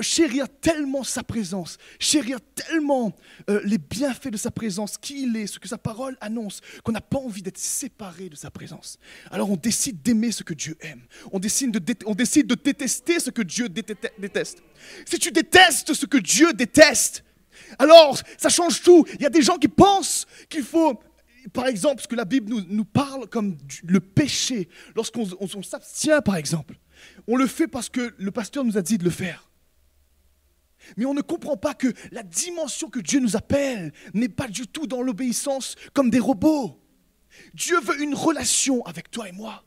chérir 0.01 0.47
tellement 0.59 1.05
sa 1.05 1.23
présence, 1.23 1.77
chérir 1.99 2.39
tellement 2.53 3.15
euh, 3.49 3.61
les 3.63 3.77
bienfaits 3.77 4.27
de 4.27 4.35
sa 4.35 4.51
présence, 4.51 4.97
qui 4.97 5.23
il 5.23 5.37
est, 5.37 5.47
ce 5.47 5.57
que 5.57 5.69
sa 5.69 5.77
parole 5.77 6.17
annonce, 6.19 6.59
qu'on 6.83 6.91
n'a 6.91 6.99
pas 6.99 7.17
envie 7.17 7.41
d'être 7.41 7.57
séparé 7.57 8.27
de 8.27 8.35
sa 8.35 8.51
présence. 8.51 8.99
Alors 9.31 9.49
on 9.49 9.55
décide 9.55 10.01
d'aimer 10.01 10.33
ce 10.33 10.43
que 10.43 10.53
Dieu 10.53 10.75
aime. 10.81 10.99
On 11.31 11.39
décide 11.39 11.71
de, 11.71 12.55
détester 12.55 13.21
ce 13.21 13.29
que 13.29 13.41
Dieu 13.41 13.69
déteste. 13.69 14.61
Si 15.05 15.19
tu 15.19 15.31
détestes 15.31 15.93
ce 15.93 16.05
que 16.05 16.17
Dieu 16.17 16.51
déteste, 16.51 17.23
alors 17.79 18.19
ça 18.37 18.49
change 18.49 18.81
tout. 18.81 19.05
Il 19.13 19.21
y 19.21 19.25
a 19.25 19.29
des 19.29 19.41
gens 19.41 19.57
qui 19.57 19.69
pensent 19.69 20.27
qu'il 20.49 20.63
faut 20.63 20.99
par 21.53 21.67
exemple, 21.67 22.01
ce 22.01 22.07
que 22.07 22.15
la 22.15 22.25
Bible 22.25 22.53
nous, 22.67 22.85
parle 22.85 23.27
comme 23.27 23.57
le 23.83 23.99
péché, 23.99 24.69
lorsqu'on 24.95 25.27
on- 25.39 25.47
on 25.55 25.63
s'abstient, 25.63 26.21
par 26.23 26.35
exemple, 26.35 26.75
on 27.27 27.35
le 27.35 27.47
fait 27.47 27.67
parce 27.67 27.89
que 27.89 28.13
le 28.17 28.31
pasteur 28.31 28.63
nous 28.63 28.77
a 28.77 28.81
dit 28.81 28.97
de 28.97 29.03
le 29.03 29.09
faire. 29.09 29.49
Mais 30.95 31.05
on 31.05 31.13
ne 31.13 31.21
comprend 31.21 31.57
pas 31.57 31.73
que 31.73 31.91
la 32.11 32.23
dimension 32.23 32.89
que 32.89 32.99
Dieu 32.99 33.19
nous 33.19 33.35
appelle 33.35 33.91
n'est 34.13 34.29
pas 34.29 34.47
du 34.47 34.67
tout 34.67 34.87
dans 34.87 35.01
l'obéissance 35.01 35.75
comme 35.93 36.09
des 36.09 36.19
robots. 36.19 36.79
Dieu 37.53 37.79
veut 37.81 38.01
une 38.01 38.15
relation 38.15 38.85
avec 38.85 39.11
toi 39.11 39.27
et 39.27 39.31
moi. 39.33 39.63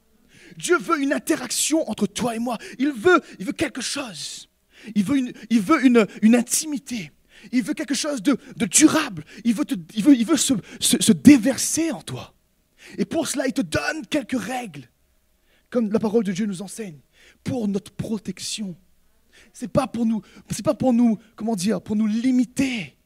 Dieu 0.56 0.78
veut 0.78 1.00
une 1.00 1.12
interaction 1.12 1.88
entre 1.90 2.06
toi 2.06 2.34
et 2.34 2.38
moi. 2.38 2.58
Il 2.78 2.92
veut, 2.92 3.20
il 3.38 3.46
veut 3.46 3.52
quelque 3.52 3.80
chose. 3.82 4.48
Il 4.94 5.04
veut 5.04 5.84
une 5.84 6.34
intimité. 6.34 7.12
Il 7.52 7.62
veut 7.62 7.74
quelque 7.74 7.94
chose 7.94 8.22
de, 8.22 8.38
durable. 8.66 9.24
Il 9.44 9.54
veut, 9.54 9.64
il 9.94 10.04
veut, 10.04 10.14
il 10.14 10.26
veut 10.26 10.36
se 10.36 11.12
déverser 11.12 11.90
en 11.90 12.02
toi. 12.02 12.34
Et 12.98 13.04
pour 13.04 13.28
cela, 13.28 13.46
il 13.46 13.52
te 13.52 13.60
donne 13.60 14.06
quelques 14.06 14.40
règles, 14.40 14.88
comme 15.68 15.92
la 15.92 15.98
parole 15.98 16.24
de 16.24 16.32
Dieu 16.32 16.46
nous 16.46 16.62
enseigne, 16.62 16.98
pour 17.44 17.68
notre 17.68 17.92
protection. 17.92 18.76
C'est 19.52 19.68
pas 19.68 19.86
pour 19.86 20.06
nous, 20.06 20.22
c'est 20.50 20.64
pas 20.64 20.74
pour 20.74 20.92
nous, 20.92 21.18
comment 21.36 21.56
dire, 21.56 21.80
pour 21.80 21.96
nous 21.96 22.06
limiter. 22.06 22.96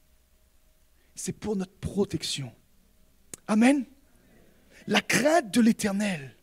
C'est 1.15 1.33
pour 1.33 1.55
notre 1.55 1.73
protection. 1.73 2.51
Amen. 3.47 3.85
La 4.87 5.01
crainte 5.01 5.51
de 5.51 5.61
l'Éternel, 5.61 6.35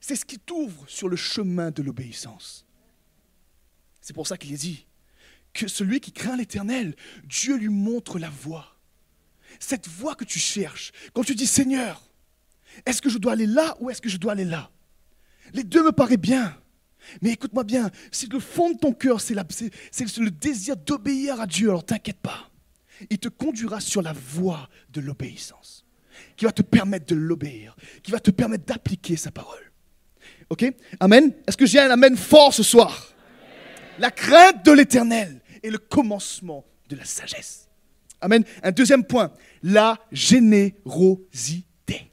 c'est 0.00 0.16
ce 0.16 0.24
qui 0.24 0.38
t'ouvre 0.38 0.84
sur 0.88 1.08
le 1.08 1.16
chemin 1.16 1.70
de 1.70 1.82
l'obéissance. 1.82 2.64
C'est 4.00 4.14
pour 4.14 4.26
ça 4.26 4.38
qu'il 4.38 4.52
est 4.52 4.58
dit 4.58 4.85
que 5.56 5.68
celui 5.68 6.00
qui 6.00 6.12
craint 6.12 6.36
l'Éternel, 6.36 6.94
Dieu 7.24 7.56
lui 7.56 7.68
montre 7.68 8.18
la 8.18 8.30
voie. 8.30 8.76
Cette 9.58 9.88
voie 9.88 10.14
que 10.14 10.24
tu 10.24 10.38
cherches, 10.38 10.92
quand 11.14 11.24
tu 11.24 11.34
dis 11.34 11.46
Seigneur, 11.46 12.02
est-ce 12.84 13.00
que 13.00 13.08
je 13.08 13.18
dois 13.18 13.32
aller 13.32 13.46
là 13.46 13.76
ou 13.80 13.90
est-ce 13.90 14.02
que 14.02 14.08
je 14.08 14.18
dois 14.18 14.32
aller 14.32 14.44
là? 14.44 14.70
Les 15.54 15.64
deux 15.64 15.82
me 15.82 15.92
paraissent 15.92 16.18
bien. 16.18 16.56
Mais 17.22 17.30
écoute-moi 17.30 17.64
bien, 17.64 17.90
si 18.10 18.26
le 18.26 18.40
fond 18.40 18.72
de 18.72 18.78
ton 18.78 18.92
cœur, 18.92 19.20
c'est 19.20 19.34
le 19.34 20.30
désir 20.30 20.76
d'obéir 20.76 21.40
à 21.40 21.46
Dieu, 21.46 21.68
alors 21.68 21.84
t'inquiète 21.84 22.20
pas. 22.20 22.50
Il 23.10 23.18
te 23.18 23.28
conduira 23.28 23.80
sur 23.80 24.02
la 24.02 24.12
voie 24.12 24.68
de 24.90 25.00
l'obéissance, 25.00 25.84
qui 26.36 26.44
va 26.44 26.52
te 26.52 26.62
permettre 26.62 27.06
de 27.06 27.14
l'obéir, 27.14 27.76
qui 28.02 28.10
va 28.10 28.20
te 28.20 28.30
permettre 28.30 28.64
d'appliquer 28.64 29.16
sa 29.16 29.30
parole. 29.30 29.72
Ok? 30.50 30.64
Amen? 31.00 31.32
Est-ce 31.46 31.56
que 31.56 31.66
j'ai 31.66 31.78
un 31.78 31.90
amen 31.90 32.16
fort 32.16 32.52
ce 32.52 32.62
soir? 32.62 33.14
La 33.98 34.10
crainte 34.10 34.64
de 34.64 34.72
l'éternel 34.72 35.40
est 35.66 35.70
le 35.70 35.78
commencement 35.78 36.64
de 36.88 36.96
la 36.96 37.04
sagesse. 37.04 37.68
Amen. 38.20 38.44
Un 38.62 38.72
deuxième 38.72 39.04
point, 39.04 39.32
la 39.62 39.98
générosité. 40.10 42.12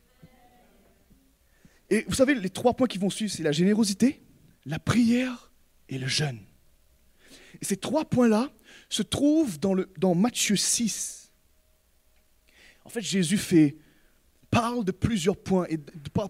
Et 1.89 2.05
vous 2.07 2.15
savez, 2.15 2.35
les 2.35 2.49
trois 2.49 2.73
points 2.73 2.87
qui 2.87 2.97
vont 2.97 3.09
suivre, 3.09 3.31
c'est 3.31 3.43
la 3.43 3.51
générosité, 3.51 4.21
la 4.65 4.79
prière 4.79 5.51
et 5.89 5.97
le 5.97 6.07
jeûne. 6.07 6.39
Et 7.61 7.65
ces 7.65 7.77
trois 7.77 8.05
points-là 8.05 8.51
se 8.89 9.03
trouvent 9.03 9.59
dans, 9.59 9.73
le, 9.73 9.89
dans 9.97 10.15
Matthieu 10.15 10.55
6. 10.55 11.31
En 12.85 12.89
fait, 12.89 13.01
Jésus 13.01 13.37
fait, 13.37 13.77
parle 14.53 14.85
de 14.85 14.91
plusieurs 14.91 15.37
points 15.37 15.65
et 15.69 15.79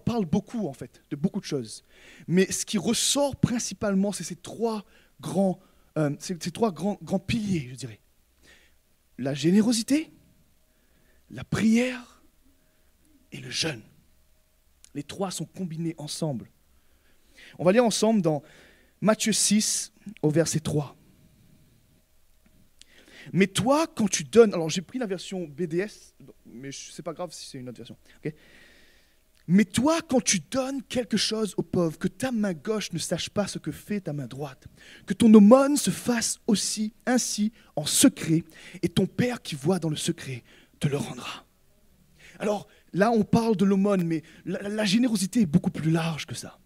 parle 0.04 0.24
beaucoup, 0.24 0.66
en 0.66 0.72
fait, 0.72 1.02
de 1.10 1.16
beaucoup 1.16 1.40
de 1.40 1.44
choses. 1.44 1.84
Mais 2.26 2.50
ce 2.50 2.64
qui 2.64 2.78
ressort 2.78 3.36
principalement, 3.36 4.12
c'est 4.12 4.24
ces 4.24 4.36
trois 4.36 4.84
grands, 5.20 5.60
euh, 5.96 6.10
ces, 6.18 6.36
trois 6.50 6.72
grands, 6.72 6.98
grands 7.02 7.18
piliers, 7.18 7.68
je 7.70 7.74
dirais. 7.76 8.00
La 9.18 9.34
générosité, 9.34 10.12
la 11.30 11.44
prière 11.44 12.22
et 13.32 13.38
le 13.38 13.50
jeûne. 13.50 13.82
Les 14.94 15.02
trois 15.02 15.30
sont 15.30 15.44
combinés 15.44 15.94
ensemble. 15.98 16.50
On 17.58 17.64
va 17.64 17.72
lire 17.72 17.84
ensemble 17.84 18.22
dans 18.22 18.42
Matthieu 19.00 19.32
6 19.32 19.92
au 20.22 20.30
verset 20.30 20.60
3. 20.60 20.96
Mais 23.32 23.46
toi, 23.46 23.86
quand 23.86 24.08
tu 24.08 24.24
donnes, 24.24 24.52
alors 24.52 24.68
j'ai 24.68 24.82
pris 24.82 24.98
la 24.98 25.06
version 25.06 25.46
BDS, 25.46 26.14
mais 26.46 26.70
c'est 26.72 27.02
pas 27.02 27.12
grave 27.12 27.32
si 27.32 27.48
c'est 27.48 27.58
une 27.58 27.68
autre 27.68 27.78
version. 27.78 27.96
Mais 29.46 29.64
toi, 29.64 30.00
quand 30.00 30.22
tu 30.22 30.40
donnes 30.50 30.82
quelque 30.82 31.16
chose 31.16 31.54
aux 31.58 31.62
pauvres, 31.62 31.98
que 31.98 32.08
ta 32.08 32.32
main 32.32 32.54
gauche 32.54 32.92
ne 32.92 32.98
sache 32.98 33.28
pas 33.28 33.46
ce 33.46 33.58
que 33.58 33.72
fait 33.72 34.00
ta 34.00 34.12
main 34.12 34.26
droite, 34.26 34.66
que 35.06 35.12
ton 35.12 35.32
aumône 35.34 35.76
se 35.76 35.90
fasse 35.90 36.38
aussi 36.46 36.94
ainsi 37.04 37.52
en 37.76 37.84
secret, 37.84 38.44
et 38.82 38.88
ton 38.88 39.06
Père 39.06 39.42
qui 39.42 39.54
voit 39.54 39.78
dans 39.78 39.90
le 39.90 39.96
secret 39.96 40.42
te 40.80 40.88
le 40.88 40.96
rendra. 40.96 41.44
Alors 42.38 42.66
là, 42.92 43.10
on 43.10 43.22
parle 43.22 43.56
de 43.56 43.66
l'aumône, 43.66 44.04
mais 44.04 44.22
la, 44.46 44.68
la 44.68 44.84
générosité 44.84 45.42
est 45.42 45.46
beaucoup 45.46 45.70
plus 45.70 45.90
large 45.90 46.26
que 46.26 46.34
ça. 46.34 46.58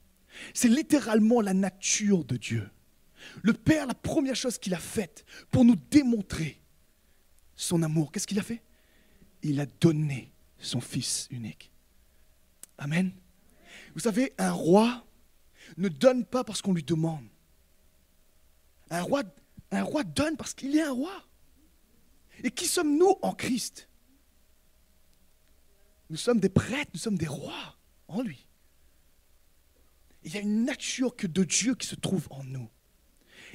C'est 0.54 0.68
littéralement 0.68 1.40
la 1.40 1.54
nature 1.54 2.24
de 2.24 2.36
Dieu. 2.36 2.70
Le 3.42 3.52
Père, 3.52 3.86
la 3.86 3.94
première 3.94 4.36
chose 4.36 4.58
qu'il 4.58 4.74
a 4.74 4.78
faite 4.78 5.24
pour 5.50 5.64
nous 5.64 5.76
démontrer 5.90 6.60
son 7.56 7.82
amour, 7.82 8.12
qu'est-ce 8.12 8.26
qu'il 8.26 8.38
a 8.38 8.42
fait? 8.42 8.62
Il 9.42 9.60
a 9.60 9.66
donné 9.66 10.30
son 10.58 10.80
Fils 10.80 11.26
unique. 11.30 11.72
Amen. 12.78 13.12
Vous 13.94 14.00
savez, 14.00 14.32
un 14.38 14.52
roi 14.52 15.04
ne 15.76 15.88
donne 15.88 16.24
pas 16.24 16.44
parce 16.44 16.62
qu'on 16.62 16.72
lui 16.72 16.84
demande. 16.84 17.26
Un 18.90 19.02
roi, 19.02 19.22
donne 20.04 20.36
parce 20.36 20.54
qu'il 20.54 20.76
est 20.76 20.82
un 20.82 20.92
roi. 20.92 21.12
Et 22.42 22.50
qui 22.50 22.66
sommes-nous 22.66 23.16
en 23.20 23.34
Christ? 23.34 23.88
Nous 26.08 26.16
sommes 26.16 26.40
des 26.40 26.48
prêtres, 26.48 26.90
nous 26.94 27.00
sommes 27.00 27.18
des 27.18 27.26
rois 27.26 27.76
en 28.06 28.22
lui. 28.22 28.46
Il 30.22 30.32
y 30.32 30.38
a 30.38 30.40
une 30.40 30.64
nature 30.64 31.16
que 31.16 31.26
de 31.26 31.44
Dieu 31.44 31.74
qui 31.74 31.86
se 31.86 31.96
trouve 31.96 32.28
en 32.30 32.44
nous. 32.44 32.70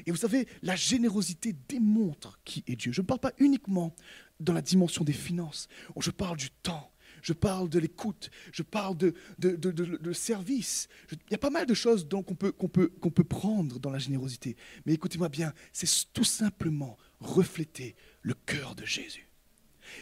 Et 0.05 0.11
vous 0.11 0.17
savez, 0.17 0.47
la 0.61 0.75
générosité 0.75 1.53
démontre 1.67 2.39
qui 2.45 2.63
est 2.67 2.75
Dieu. 2.75 2.91
Je 2.91 3.01
ne 3.01 3.07
parle 3.07 3.19
pas 3.19 3.33
uniquement 3.37 3.95
dans 4.39 4.53
la 4.53 4.61
dimension 4.61 5.03
des 5.03 5.13
finances. 5.13 5.67
Je 5.97 6.11
parle 6.11 6.37
du 6.37 6.51
temps. 6.51 6.92
Je 7.23 7.33
parle 7.33 7.69
de 7.69 7.79
l'écoute. 7.79 8.29
Je 8.51 8.61
parle 8.61 8.97
de, 8.97 9.15
de, 9.39 9.55
de- 9.55 9.71
de- 9.71 10.13
service. 10.13 10.89
Il 11.11 11.17
y 11.31 11.35
a 11.35 11.39
pas 11.39 11.49
mal 11.49 11.65
de 11.65 11.73
choses 11.73 12.07
qu'on 12.11 12.35
peut, 12.35 12.51
peut, 12.51 12.89
qu'on 12.89 13.09
peut 13.09 13.23
prendre 13.23 13.79
dans 13.79 13.89
la 13.89 13.97
générosité. 13.97 14.57
Mais 14.85 14.93
écoutez-moi 14.93 15.29
bien, 15.29 15.53
c'est 15.71 15.87
tout 16.13 16.25
simplement 16.25 16.97
refléter 17.21 17.95
le 18.21 18.33
cœur 18.33 18.75
de 18.75 18.85
Jésus. 18.85 19.29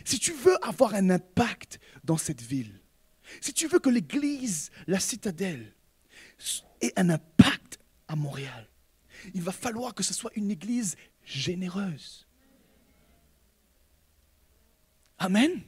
Si 0.03 0.19
tu 0.19 0.33
veux 0.33 0.57
avoir 0.65 0.95
un 0.95 1.09
impact 1.11 1.79
dans 2.03 2.17
cette 2.17 2.41
ville, 2.41 2.81
si 3.39 3.53
tu 3.53 3.67
veux 3.67 3.79
que 3.79 3.89
l'Église, 3.89 4.71
la 4.87 4.99
citadelle, 4.99 5.73
ait 6.81 6.93
un 6.97 7.09
impact 7.11 7.79
à 8.07 8.15
Montréal, 8.15 8.67
il 9.35 9.43
va 9.43 9.51
falloir 9.51 9.93
que 9.93 10.01
ce 10.03 10.13
soit 10.15 10.31
une 10.35 10.49
Église 10.49 10.95
généreuse. 11.23 12.27
Amen. 15.19 15.61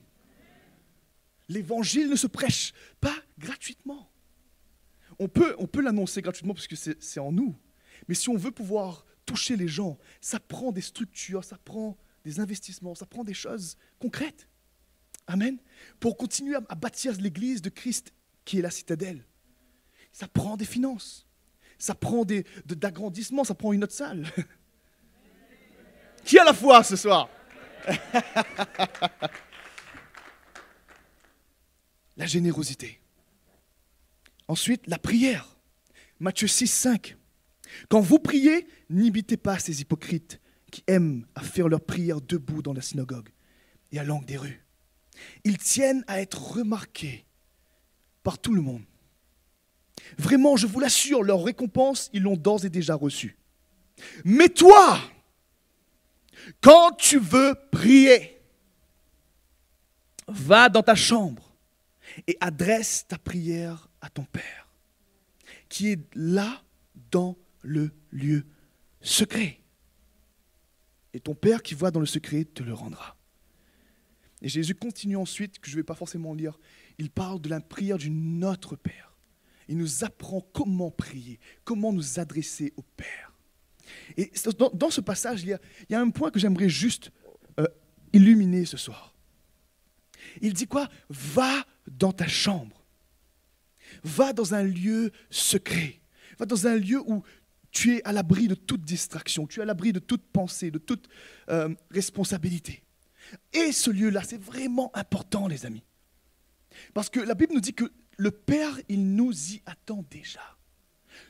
L'évangile 1.49 2.09
ne 2.09 2.15
se 2.15 2.27
prêche 2.27 2.73
pas 3.01 3.15
gratuitement. 3.37 4.09
On 5.19 5.27
peut, 5.27 5.55
on 5.59 5.67
peut 5.67 5.81
l'annoncer 5.81 6.21
gratuitement 6.21 6.53
parce 6.53 6.67
que 6.67 6.75
c'est 6.75 7.19
en 7.19 7.31
nous. 7.31 7.55
Mais 8.07 8.15
si 8.15 8.29
on 8.29 8.37
veut 8.37 8.51
pouvoir 8.51 9.05
toucher 9.25 9.55
les 9.55 9.67
gens, 9.67 9.97
ça 10.21 10.39
prend 10.39 10.71
des 10.71 10.81
structures, 10.81 11.43
ça 11.43 11.57
prend 11.63 11.97
des 12.23 12.39
investissements, 12.39 12.95
ça 12.95 13.05
prend 13.05 13.23
des 13.23 13.33
choses 13.33 13.77
concrètes. 13.99 14.47
Amen. 15.27 15.57
Pour 15.99 16.17
continuer 16.17 16.55
à, 16.55 16.75
bâtir 16.75 17.13
l'église 17.19 17.61
de 17.61 17.69
Christ 17.69 18.13
qui 18.45 18.59
est 18.59 18.61
la 18.61 18.71
citadelle, 18.71 19.25
ça 20.11 20.27
prend 20.27 20.57
des 20.57 20.65
finances, 20.65 21.25
ça 21.77 21.95
prend 21.95 22.25
des, 22.25 22.45
de- 22.65 22.75
d'agrandissement, 22.75 23.43
ça 23.43 23.55
prend 23.55 23.71
une 23.73 23.83
autre 23.83 23.93
salle. 23.93 24.25
qui 26.25 26.37
a 26.37 26.43
la 26.43 26.53
foi 26.53 26.83
ce 26.83 26.95
soir? 26.95 27.29
La 32.17 32.25
générosité. 32.25 32.99
Ensuite, 34.47 34.85
la 34.87 34.97
prière. 34.97 35.57
Matthieu 36.19 36.47
6, 36.47 36.67
5. 36.67 37.17
Quand 37.89 38.01
vous 38.01 38.19
priez, 38.19 38.67
n'imitez 38.89 39.37
pas 39.37 39.59
ces 39.59 39.81
hypocrites 39.81 40.39
qui 40.71 40.83
aiment 40.87 41.25
à 41.35 41.41
faire 41.41 41.67
leur 41.67 41.81
prière 41.81 42.21
debout 42.21 42.61
dans 42.61 42.73
la 42.73 42.81
synagogue 42.81 43.29
et 43.91 43.99
à 43.99 44.03
l'angle 44.03 44.25
des 44.25 44.37
rues. 44.37 44.65
Ils 45.43 45.57
tiennent 45.57 46.03
à 46.07 46.21
être 46.21 46.53
remarqués 46.53 47.25
par 48.23 48.39
tout 48.39 48.53
le 48.53 48.61
monde. 48.61 48.83
Vraiment, 50.17 50.57
je 50.57 50.67
vous 50.67 50.79
l'assure, 50.79 51.23
leur 51.23 51.43
récompense, 51.43 52.09
ils 52.13 52.23
l'ont 52.23 52.37
d'ores 52.37 52.65
et 52.65 52.69
déjà 52.69 52.95
reçue. 52.95 53.37
Mais 54.25 54.49
toi, 54.49 54.99
quand 56.61 56.91
tu 56.97 57.19
veux 57.19 57.55
prier, 57.71 58.41
va 60.27 60.69
dans 60.69 60.83
ta 60.83 60.95
chambre 60.95 61.52
et 62.27 62.37
adresse 62.39 63.05
ta 63.07 63.17
prière 63.17 63.89
à 64.01 64.09
ton 64.09 64.25
Père, 64.25 64.67
qui 65.69 65.89
est 65.89 65.99
là 66.15 66.63
dans 67.11 67.37
le 67.61 67.91
lieu 68.11 68.45
secret. 69.01 69.59
Et 71.13 71.19
ton 71.19 71.35
Père 71.35 71.61
qui 71.61 71.75
voit 71.75 71.91
dans 71.91 71.99
le 71.99 72.05
secret 72.05 72.45
te 72.45 72.63
le 72.63 72.73
rendra. 72.73 73.15
Et 74.41 74.49
Jésus 74.49 74.75
continue 74.75 75.15
ensuite, 75.15 75.59
que 75.59 75.69
je 75.69 75.75
ne 75.75 75.77
vais 75.77 75.85
pas 75.85 75.95
forcément 75.95 76.33
lire, 76.33 76.59
il 76.97 77.09
parle 77.09 77.39
de 77.39 77.49
la 77.49 77.61
prière 77.61 77.97
du 77.97 78.09
Notre 78.09 78.75
Père. 78.75 79.15
Il 79.69 79.77
nous 79.77 80.03
apprend 80.03 80.41
comment 80.53 80.91
prier, 80.91 81.39
comment 81.63 81.93
nous 81.93 82.19
adresser 82.19 82.73
au 82.75 82.81
Père. 82.81 83.31
Et 84.17 84.31
dans, 84.73 84.89
ce 84.89 85.01
passage, 85.01 85.43
il 85.43 85.57
y, 85.89 85.95
a, 85.95 85.99
un 85.99 86.09
point 86.09 86.31
que 86.31 86.39
j'aimerais 86.39 86.69
juste 86.69 87.11
euh, 87.59 87.67
illuminer 88.11 88.65
ce 88.65 88.77
soir. 88.77 89.13
Il 90.41 90.53
dit 90.53 90.67
quoi? 90.67 90.89
Va 91.09 91.65
dans 91.87 92.11
ta 92.11 92.27
chambre. 92.27 92.83
Va 94.03 94.33
dans 94.33 94.53
un 94.53 94.63
lieu 94.63 95.11
secret. 95.29 95.99
Va 96.39 96.45
dans 96.45 96.67
un 96.67 96.75
lieu 96.75 97.01
où 97.05 97.23
tu 97.71 97.95
es 97.95 98.03
à 98.03 98.11
l'abri 98.11 98.47
de 98.47 98.55
toute 98.55 98.83
distraction, 98.83 99.47
tu 99.47 99.59
es 99.59 99.63
à 99.63 99.65
l'abri 99.65 99.91
de 99.91 99.99
toute 99.99 100.23
pensée, 100.31 100.69
de 100.69 100.77
toute 100.77 101.09
euh, 101.49 101.73
responsabilité. 101.89 102.83
Et 103.51 103.71
ce 103.71 103.89
lieu-là, 103.89 104.21
c'est 104.23 104.41
vraiment 104.41 104.95
important, 104.95 105.47
les 105.47 105.65
amis. 105.65 105.83
Parce 106.93 107.09
que 107.09 107.19
la 107.19 107.33
Bible 107.33 107.53
nous 107.53 107.59
dit 107.59 107.73
que 107.73 107.91
le 108.17 108.31
Père, 108.31 108.79
il 108.89 109.15
nous 109.15 109.31
y 109.53 109.61
attend 109.65 110.05
déjà. 110.09 110.57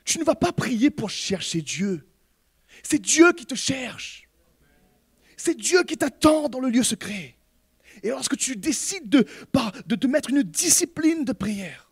Tu 0.04 0.20
ne 0.20 0.24
vas 0.24 0.36
pas 0.36 0.52
prier 0.52 0.90
pour 0.90 1.10
chercher 1.10 1.62
Dieu. 1.62 2.06
C'est 2.84 3.00
Dieu 3.00 3.32
qui 3.34 3.46
te 3.46 3.56
cherche. 3.56 4.28
C'est 5.38 5.56
Dieu 5.56 5.84
qui 5.84 5.98
t'attend 5.98 6.50
dans 6.50 6.60
le 6.60 6.70
lieu 6.70 6.84
secret. 6.84 7.38
Et 8.02 8.10
lorsque 8.10 8.38
tu 8.38 8.56
décides 8.56 9.10
de, 9.10 9.26
de 9.86 9.96
te 9.96 10.08
mettre 10.08 10.30
une 10.30 10.44
discipline 10.44 11.26
de 11.26 11.34
prière, 11.34 11.92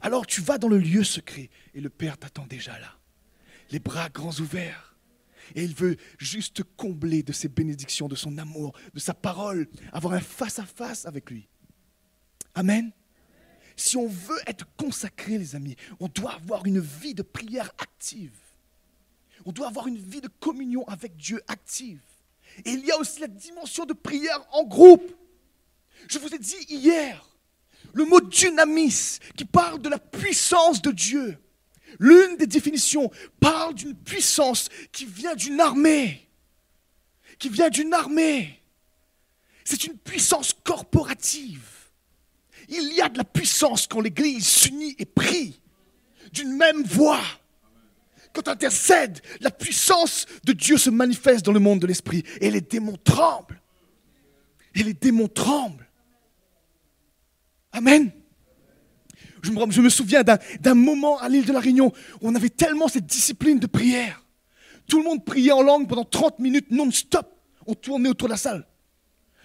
alors 0.00 0.26
tu 0.26 0.40
vas 0.40 0.58
dans 0.58 0.68
le 0.68 0.78
lieu 0.78 1.04
secret 1.04 1.50
et 1.74 1.80
le 1.80 1.90
Père 1.90 2.18
t'attend 2.18 2.46
déjà 2.46 2.78
là, 2.78 2.98
les 3.70 3.78
bras 3.78 4.08
grands 4.08 4.38
ouverts. 4.40 4.96
Et 5.54 5.62
il 5.62 5.74
veut 5.74 5.96
juste 6.18 6.64
combler 6.76 7.22
de 7.22 7.32
ses 7.32 7.48
bénédictions, 7.48 8.08
de 8.08 8.16
son 8.16 8.36
amour, 8.38 8.76
de 8.94 8.98
sa 8.98 9.14
parole, 9.14 9.68
avoir 9.92 10.14
un 10.14 10.20
face-à-face 10.20 11.06
avec 11.06 11.30
lui. 11.30 11.48
Amen. 12.54 12.90
Si 13.76 13.96
on 13.96 14.08
veut 14.08 14.40
être 14.46 14.66
consacré, 14.76 15.38
les 15.38 15.54
amis, 15.54 15.76
on 16.00 16.08
doit 16.08 16.32
avoir 16.32 16.66
une 16.66 16.80
vie 16.80 17.14
de 17.14 17.22
prière 17.22 17.70
active. 17.78 18.36
On 19.44 19.52
doit 19.52 19.68
avoir 19.68 19.86
une 19.86 19.98
vie 19.98 20.22
de 20.22 20.30
communion 20.40 20.84
avec 20.88 21.16
Dieu 21.16 21.40
active. 21.46 22.00
Et 22.64 22.70
il 22.70 22.84
y 22.84 22.90
a 22.90 22.98
aussi 22.98 23.20
la 23.20 23.28
dimension 23.28 23.84
de 23.84 23.92
prière 23.92 24.44
en 24.52 24.64
groupe. 24.64 25.14
Je 26.08 26.18
vous 26.18 26.34
ai 26.34 26.38
dit 26.38 26.66
hier, 26.68 27.26
le 27.92 28.04
mot 28.04 28.20
dynamis 28.20 29.18
qui 29.36 29.44
parle 29.44 29.80
de 29.80 29.88
la 29.88 29.98
puissance 29.98 30.82
de 30.82 30.90
Dieu. 30.90 31.38
L'une 31.98 32.36
des 32.36 32.46
définitions 32.46 33.10
parle 33.40 33.74
d'une 33.74 33.94
puissance 33.94 34.68
qui 34.92 35.06
vient 35.06 35.34
d'une 35.34 35.60
armée. 35.60 36.28
Qui 37.38 37.48
vient 37.48 37.70
d'une 37.70 37.94
armée. 37.94 38.62
C'est 39.64 39.84
une 39.84 39.96
puissance 39.96 40.52
corporative. 40.52 41.68
Il 42.68 42.92
y 42.92 43.00
a 43.00 43.08
de 43.08 43.18
la 43.18 43.24
puissance 43.24 43.86
quand 43.86 44.00
l'Église 44.00 44.46
s'unit 44.46 44.94
et 44.98 45.06
prie 45.06 45.60
d'une 46.32 46.56
même 46.56 46.82
voix. 46.82 47.22
Quand 48.32 48.48
intercède, 48.48 49.20
la 49.40 49.50
puissance 49.50 50.26
de 50.44 50.52
Dieu 50.52 50.76
se 50.76 50.90
manifeste 50.90 51.44
dans 51.46 51.52
le 51.52 51.60
monde 51.60 51.80
de 51.80 51.86
l'esprit 51.86 52.22
et 52.40 52.50
les 52.50 52.60
démons 52.60 52.98
tremblent. 53.02 53.60
Et 54.74 54.82
les 54.82 54.92
démons 54.92 55.28
tremblent. 55.28 55.85
Amen. 57.76 58.10
Je 59.42 59.52
me, 59.52 59.88
souviens 59.90 60.22
d'un 60.24 60.74
moment 60.74 61.18
à 61.18 61.28
l'île 61.28 61.44
de 61.44 61.52
la 61.52 61.60
Réunion 61.60 61.92
où 62.20 62.28
on 62.28 62.34
avait 62.34 62.48
tellement 62.48 62.88
cette 62.88 63.04
discipline 63.04 63.58
de 63.58 63.66
prière. 63.66 64.24
Tout 64.88 64.98
le 64.98 65.04
monde 65.04 65.24
priait 65.24 65.52
en 65.52 65.62
langue 65.62 65.86
pendant 65.86 66.04
30 66.04 66.38
minutes 66.38 66.70
non-stop. 66.70 67.30
On 67.66 67.74
tournait 67.74 68.08
autour 68.08 68.28
de 68.28 68.32
la 68.32 68.38
salle. 68.38 68.66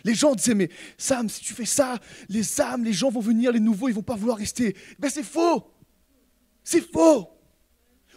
Les 0.06 0.16
gens 0.16 0.34
disaient, 0.34 0.56
mais 0.56 0.70
Sam, 0.98 1.28
si 1.28 1.42
tu 1.42 1.54
fais 1.54 1.66
ça, 1.66 2.00
les 2.30 2.62
âmes, 2.62 2.86
les 2.86 2.94
gens 2.94 3.10
vont 3.10 3.20
venir, 3.20 3.52
les 3.52 3.60
nouveaux, 3.60 3.90
ils 3.90 3.94
vont 3.94 4.02
pas 4.02 4.16
vouloir 4.16 4.38
rester. 4.38 4.78
Ben 4.98 5.10
c'est 5.10 5.24
faux. 5.24 5.70
C'est 6.64 6.82
faux. 6.82 7.28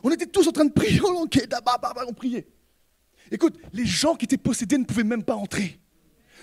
On 0.04 0.10
était 0.12 0.26
tous 0.26 0.46
en 0.46 0.52
train 0.52 0.64
de 0.64 0.72
prier 0.72 1.00
en 1.00 1.12
langue. 1.12 1.28
On 2.08 2.12
priait. 2.12 2.46
Écoute, 3.32 3.58
les 3.72 3.84
gens 3.84 4.14
qui 4.14 4.26
étaient 4.26 4.38
possédés 4.38 4.78
ne 4.78 4.84
pouvaient 4.84 5.02
même 5.02 5.24
pas 5.24 5.34
entrer. 5.34 5.80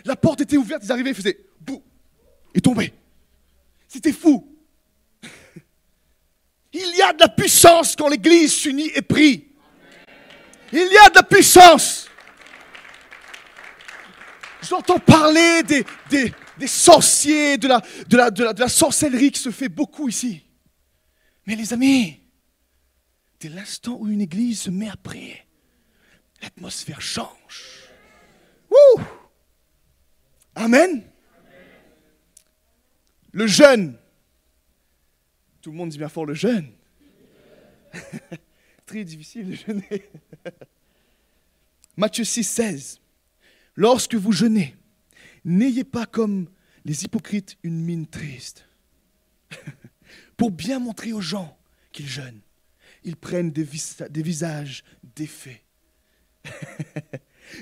La 0.03 0.17
porte 0.17 0.41
était 0.41 0.57
ouverte, 0.57 0.83
ils 0.83 0.91
arrivaient, 0.91 1.11
ils 1.11 1.15
faisaient 1.15 1.45
bouh, 1.61 1.81
et 2.53 2.59
tombaient. 2.59 2.93
C'était 3.91 4.13
fou. 4.13 4.47
Il 6.71 6.95
y 6.95 7.01
a 7.01 7.11
de 7.11 7.19
la 7.19 7.27
puissance 7.27 7.93
quand 7.97 8.07
l'Église 8.07 8.53
s'unit 8.53 8.89
et 8.95 9.01
prie. 9.01 9.49
Il 10.71 10.79
y 10.79 10.97
a 10.97 11.09
de 11.09 11.15
la 11.15 11.23
puissance. 11.23 12.07
J'entends 14.61 14.99
parler 14.99 15.63
des, 15.63 15.83
des, 16.09 16.67
sorciers, 16.67 17.57
de 17.57 17.67
la, 17.67 17.81
de, 18.07 18.15
la, 18.15 18.31
de, 18.31 18.43
la, 18.45 18.53
de 18.53 18.59
la 18.61 18.69
sorcellerie 18.69 19.31
qui 19.31 19.41
se 19.41 19.51
fait 19.51 19.67
beaucoup 19.67 20.07
ici. 20.07 20.41
Mais 21.45 21.57
les 21.57 21.73
amis, 21.73 22.17
dès 23.41 23.49
l'instant 23.49 23.97
où 23.99 24.07
une 24.07 24.21
église 24.21 24.61
se 24.61 24.69
met 24.69 24.89
à 24.89 24.95
prier, 24.95 25.45
l'atmosphère 26.41 27.01
change. 27.01 27.89
Wouh 28.69 29.03
Amen. 30.55 31.10
Le 33.31 33.47
jeûne. 33.47 33.97
Tout 35.61 35.71
le 35.71 35.77
monde 35.77 35.89
dit 35.89 35.97
bien 35.97 36.09
fort 36.09 36.25
le 36.25 36.33
jeûne. 36.33 36.71
Très 38.85 39.03
difficile 39.03 39.49
de 39.49 39.55
jeûner. 39.55 40.09
Matthieu 41.97 42.23
6, 42.23 42.43
16. 42.43 43.01
Lorsque 43.75 44.15
vous 44.15 44.31
jeûnez, 44.31 44.75
n'ayez 45.45 45.83
pas 45.83 46.05
comme 46.05 46.49
les 46.83 47.03
hypocrites 47.03 47.57
une 47.63 47.79
mine 47.81 48.07
triste. 48.07 48.67
Pour 50.37 50.51
bien 50.51 50.79
montrer 50.79 51.13
aux 51.13 51.21
gens 51.21 51.57
qu'ils 51.91 52.07
jeûnent, 52.07 52.41
ils 53.03 53.15
prennent 53.15 53.51
des, 53.51 53.63
visages 53.63 54.83
défaits. 55.15 55.61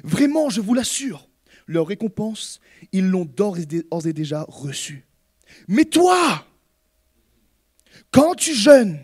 Vraiment, 0.03 0.49
je 0.49 0.61
vous 0.61 0.73
l'assure, 0.73 1.29
leur 1.67 1.87
récompense, 1.87 2.59
ils 2.91 3.07
l'ont 3.07 3.25
d'ores 3.25 3.57
et 3.57 4.13
déjà 4.13 4.45
reçue. 4.47 5.05
Mais 5.67 5.85
toi, 5.85 6.45
quand 8.11 8.35
tu 8.35 8.53
jeûnes, 8.53 8.99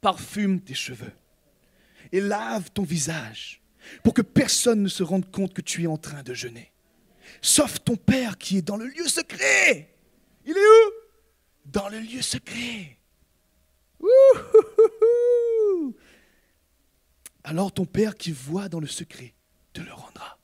parfume 0.00 0.60
tes 0.60 0.74
cheveux 0.74 1.12
et 2.10 2.20
lave 2.20 2.70
ton 2.72 2.82
visage 2.82 3.62
pour 4.02 4.14
que 4.14 4.22
personne 4.22 4.82
ne 4.82 4.88
se 4.88 5.02
rende 5.02 5.30
compte 5.30 5.54
que 5.54 5.62
tu 5.62 5.84
es 5.84 5.86
en 5.86 5.96
train 5.96 6.22
de 6.22 6.34
jeûner. 6.34 6.72
Sauf 7.40 7.82
ton 7.82 7.96
Père 7.96 8.38
qui 8.38 8.58
est 8.58 8.62
dans 8.62 8.76
le 8.76 8.86
lieu 8.86 9.08
secret. 9.08 9.94
Il 10.44 10.52
est 10.52 10.60
où? 10.60 10.92
Dans 11.66 11.88
le 11.88 11.98
lieu 12.00 12.22
secret. 12.22 12.98
Alors 17.44 17.72
ton 17.72 17.84
Père 17.84 18.16
qui 18.16 18.32
voit 18.32 18.68
dans 18.68 18.80
le 18.80 18.86
secret 18.86 19.34
te 19.72 19.80
le 19.80 19.92
rendra. 19.92 20.38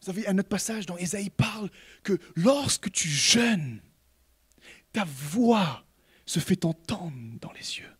Vous 0.00 0.06
savez, 0.06 0.26
un 0.26 0.38
autre 0.38 0.48
passage 0.48 0.86
dans 0.86 0.96
Ésaïe 0.96 1.30
parle 1.30 1.70
que 2.02 2.18
lorsque 2.34 2.90
tu 2.90 3.08
jeûnes, 3.08 3.82
ta 4.92 5.04
voix 5.04 5.84
se 6.24 6.40
fait 6.40 6.64
entendre 6.64 7.38
dans 7.40 7.52
les 7.52 7.78
yeux. 7.78 7.92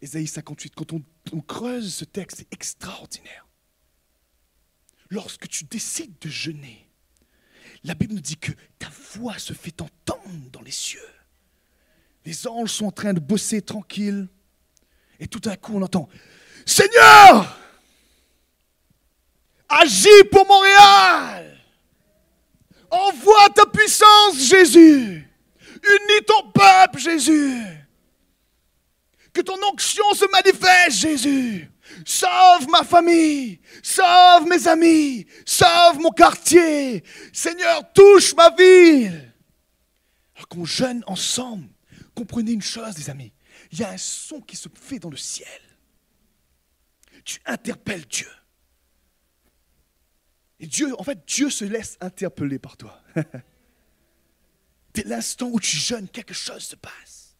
Ésaïe 0.00 0.26
58, 0.26 0.74
quand 0.74 0.92
on, 0.92 1.40
creuse 1.40 1.94
ce 1.94 2.04
texte, 2.04 2.38
c'est 2.38 2.52
extraordinaire. 2.52 3.46
Lorsque 5.10 5.48
tu 5.48 5.64
décides 5.64 6.18
de 6.20 6.28
jeûner, 6.28 6.88
la 7.84 7.94
Bible 7.94 8.14
nous 8.14 8.20
dit 8.20 8.36
que 8.36 8.52
ta 8.78 8.88
voix 9.14 9.38
se 9.38 9.52
fait 9.52 9.80
entendre 9.80 10.50
dans 10.52 10.62
les 10.62 10.70
cieux. 10.72 11.00
Les 12.24 12.46
anges 12.46 12.72
sont 12.72 12.86
en 12.86 12.92
train 12.92 13.14
de 13.14 13.20
bosser 13.20 13.62
tranquilles. 13.62 14.28
Et 15.20 15.26
tout 15.26 15.40
d'un 15.40 15.56
coup, 15.56 15.74
on 15.74 15.82
entend 15.82 16.08
Seigneur, 16.66 17.58
Agis 19.68 20.24
pour 20.30 20.46
Montréal. 20.46 21.58
Envoie 22.90 23.50
ta 23.54 23.66
puissance, 23.66 24.38
Jésus. 24.38 25.28
Unis 25.82 26.24
ton 26.26 26.50
peuple, 26.50 26.98
Jésus. 26.98 27.62
Que 29.32 29.42
ton 29.42 29.58
onction 29.70 30.04
se 30.14 30.24
manifeste, 30.30 30.98
Jésus. 30.98 31.70
Sauve 32.04 32.68
ma 32.68 32.84
famille, 32.84 33.60
sauve 33.82 34.46
mes 34.46 34.66
amis, 34.68 35.26
sauve 35.44 35.98
mon 36.00 36.10
quartier. 36.10 37.02
Seigneur, 37.32 37.92
touche 37.92 38.34
ma 38.34 38.50
ville. 38.50 39.32
Alors 40.34 40.48
qu'on 40.48 40.64
jeûne 40.64 41.02
ensemble, 41.06 41.68
comprenez 42.14 42.52
une 42.52 42.62
chose, 42.62 42.96
les 42.98 43.10
amis. 43.10 43.32
Il 43.72 43.80
y 43.80 43.84
a 43.84 43.90
un 43.90 43.98
son 43.98 44.40
qui 44.40 44.56
se 44.56 44.68
fait 44.74 44.98
dans 44.98 45.10
le 45.10 45.16
ciel. 45.16 45.60
Tu 47.24 47.40
interpelles 47.44 48.06
Dieu. 48.06 48.28
Dieu, 50.66 50.92
en 50.98 51.04
fait, 51.04 51.24
Dieu 51.26 51.50
se 51.50 51.64
laisse 51.64 51.96
interpeller 52.00 52.58
par 52.58 52.76
toi. 52.76 53.00
Dès 54.94 55.04
l'instant 55.04 55.48
où 55.52 55.60
tu 55.60 55.76
jeûnes, 55.76 56.08
quelque 56.08 56.34
chose 56.34 56.64
se 56.64 56.76
passe. 56.76 57.36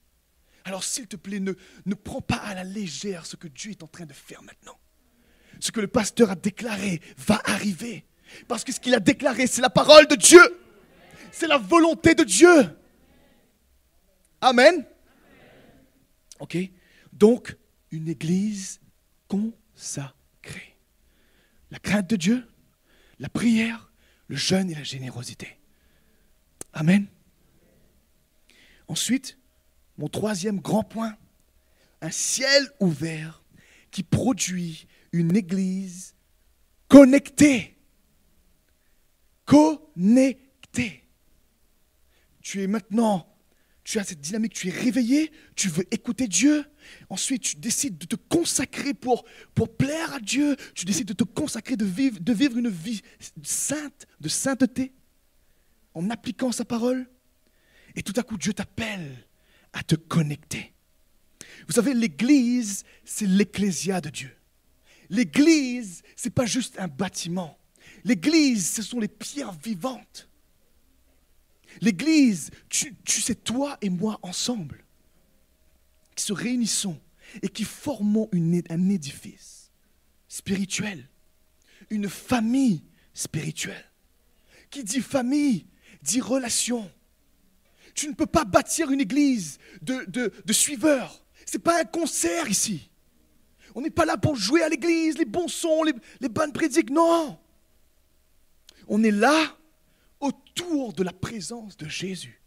Alors 0.64 0.84
s'il 0.84 1.06
te 1.06 1.16
plaît, 1.16 1.40
ne, 1.40 1.54
ne 1.86 1.94
prends 1.94 2.20
pas 2.20 2.36
à 2.36 2.54
la 2.54 2.62
légère 2.62 3.26
ce 3.26 3.36
que 3.36 3.48
Dieu 3.48 3.70
est 3.70 3.82
en 3.82 3.86
train 3.86 4.04
de 4.04 4.12
faire 4.12 4.42
maintenant. 4.42 4.78
Ce 5.60 5.72
que 5.72 5.80
le 5.80 5.88
pasteur 5.88 6.30
a 6.30 6.34
déclaré 6.36 7.00
va 7.16 7.40
arriver. 7.44 8.04
Parce 8.46 8.64
que 8.64 8.72
ce 8.72 8.78
qu'il 8.78 8.94
a 8.94 9.00
déclaré, 9.00 9.46
c'est 9.46 9.62
la 9.62 9.70
parole 9.70 10.06
de 10.06 10.14
Dieu. 10.14 10.40
C'est 11.32 11.46
la 11.46 11.58
volonté 11.58 12.14
de 12.14 12.22
Dieu. 12.22 12.76
Amen. 14.40 14.86
Ok 16.38 16.56
Donc, 17.12 17.56
une 17.90 18.08
église 18.08 18.80
consacrée. 19.26 20.76
La 21.70 21.78
crainte 21.78 22.10
de 22.10 22.16
Dieu, 22.16 22.46
la 23.18 23.28
prière, 23.28 23.92
le 24.28 24.36
jeûne 24.36 24.70
et 24.70 24.74
la 24.74 24.84
générosité. 24.84 25.58
Amen. 26.72 27.06
Ensuite, 28.86 29.38
mon 29.96 30.08
troisième 30.08 30.60
grand 30.60 30.84
point, 30.84 31.16
un 32.00 32.10
ciel 32.10 32.70
ouvert 32.80 33.42
qui 33.90 34.02
produit 34.02 34.86
une 35.12 35.36
église 35.36 36.14
connectée. 36.88 37.76
Connectée. 39.44 41.08
Tu 42.42 42.62
es 42.62 42.66
maintenant, 42.66 43.26
tu 43.84 43.98
as 43.98 44.04
cette 44.04 44.20
dynamique, 44.20 44.54
tu 44.54 44.68
es 44.68 44.70
réveillé, 44.70 45.32
tu 45.56 45.68
veux 45.68 45.84
écouter 45.90 46.28
Dieu. 46.28 46.64
Ensuite, 47.10 47.42
tu 47.42 47.56
décides 47.56 47.98
de 47.98 48.06
te 48.06 48.16
consacrer 48.16 48.94
pour, 48.94 49.24
pour 49.54 49.76
plaire 49.76 50.14
à 50.14 50.20
Dieu. 50.20 50.56
Tu 50.74 50.84
décides 50.84 51.08
de 51.08 51.12
te 51.12 51.24
consacrer, 51.24 51.76
de 51.76 51.84
vivre, 51.84 52.18
de 52.20 52.32
vivre 52.32 52.58
une 52.58 52.68
vie 52.68 53.02
sainte, 53.42 54.06
de 54.20 54.28
sainteté, 54.28 54.92
en 55.94 56.10
appliquant 56.10 56.52
sa 56.52 56.64
parole. 56.64 57.08
Et 57.94 58.02
tout 58.02 58.14
à 58.16 58.22
coup, 58.22 58.36
Dieu 58.36 58.52
t'appelle 58.52 59.26
à 59.72 59.82
te 59.82 59.94
connecter. 59.94 60.72
Vous 61.66 61.74
savez, 61.74 61.94
l'Église, 61.94 62.84
c'est 63.04 63.26
l'ecclésia 63.26 64.00
de 64.00 64.10
Dieu. 64.10 64.34
L'Église, 65.10 66.02
ce 66.16 66.28
n'est 66.28 66.32
pas 66.32 66.46
juste 66.46 66.78
un 66.78 66.88
bâtiment. 66.88 67.58
L'Église, 68.04 68.70
ce 68.70 68.82
sont 68.82 69.00
les 69.00 69.08
pierres 69.08 69.52
vivantes. 69.52 70.28
L'Église, 71.80 72.50
tu, 72.68 72.94
sais, 73.06 73.34
toi 73.34 73.76
et 73.80 73.90
moi 73.90 74.18
ensemble, 74.22 74.84
se 76.20 76.32
réunissons 76.32 76.98
et 77.42 77.48
qui 77.48 77.64
formons 77.64 78.28
un 78.32 78.88
édifice 78.88 79.70
spirituel, 80.28 81.08
une 81.90 82.08
famille 82.08 82.82
spirituelle. 83.14 83.84
Qui 84.70 84.84
dit 84.84 85.00
famille, 85.00 85.66
dit 86.02 86.20
relation. 86.20 86.90
Tu 87.94 88.08
ne 88.08 88.14
peux 88.14 88.26
pas 88.26 88.44
bâtir 88.44 88.90
une 88.90 89.00
église 89.00 89.58
de, 89.82 90.04
de, 90.08 90.32
de 90.44 90.52
suiveurs. 90.52 91.24
Ce 91.46 91.56
n'est 91.56 91.62
pas 91.62 91.80
un 91.80 91.84
concert 91.84 92.48
ici. 92.48 92.90
On 93.74 93.80
n'est 93.80 93.90
pas 93.90 94.04
là 94.04 94.16
pour 94.16 94.36
jouer 94.36 94.62
à 94.62 94.68
l'église, 94.68 95.16
les 95.18 95.24
bons 95.24 95.48
sons, 95.48 95.82
les, 95.84 95.94
les 96.20 96.28
bonnes 96.28 96.52
prédiques. 96.52 96.90
Non. 96.90 97.38
On 98.86 99.02
est 99.02 99.10
là 99.10 99.56
autour 100.20 100.92
de 100.92 101.02
la 101.02 101.12
présence 101.12 101.76
de 101.76 101.88
Jésus. 101.88 102.42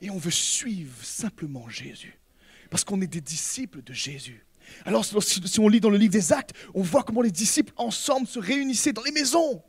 Et 0.00 0.10
on 0.10 0.18
veut 0.18 0.30
suivre 0.30 1.04
simplement 1.04 1.68
Jésus. 1.68 2.18
Parce 2.70 2.84
qu'on 2.84 3.00
est 3.00 3.06
des 3.06 3.20
disciples 3.20 3.82
de 3.82 3.92
Jésus. 3.92 4.44
Alors 4.84 5.04
si 5.04 5.60
on 5.60 5.68
lit 5.68 5.80
dans 5.80 5.90
le 5.90 5.96
livre 5.96 6.12
des 6.12 6.32
actes, 6.32 6.52
on 6.74 6.82
voit 6.82 7.02
comment 7.02 7.22
les 7.22 7.30
disciples 7.30 7.72
ensemble 7.76 8.26
se 8.26 8.38
réunissaient 8.38 8.92
dans 8.92 9.02
les 9.02 9.12
maisons. 9.12 9.62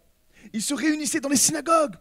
Ils 0.54 0.62
se 0.62 0.74
réunissaient 0.74 1.22
dans 1.22 1.30
les 1.30 1.38
synagogues. 1.38 1.96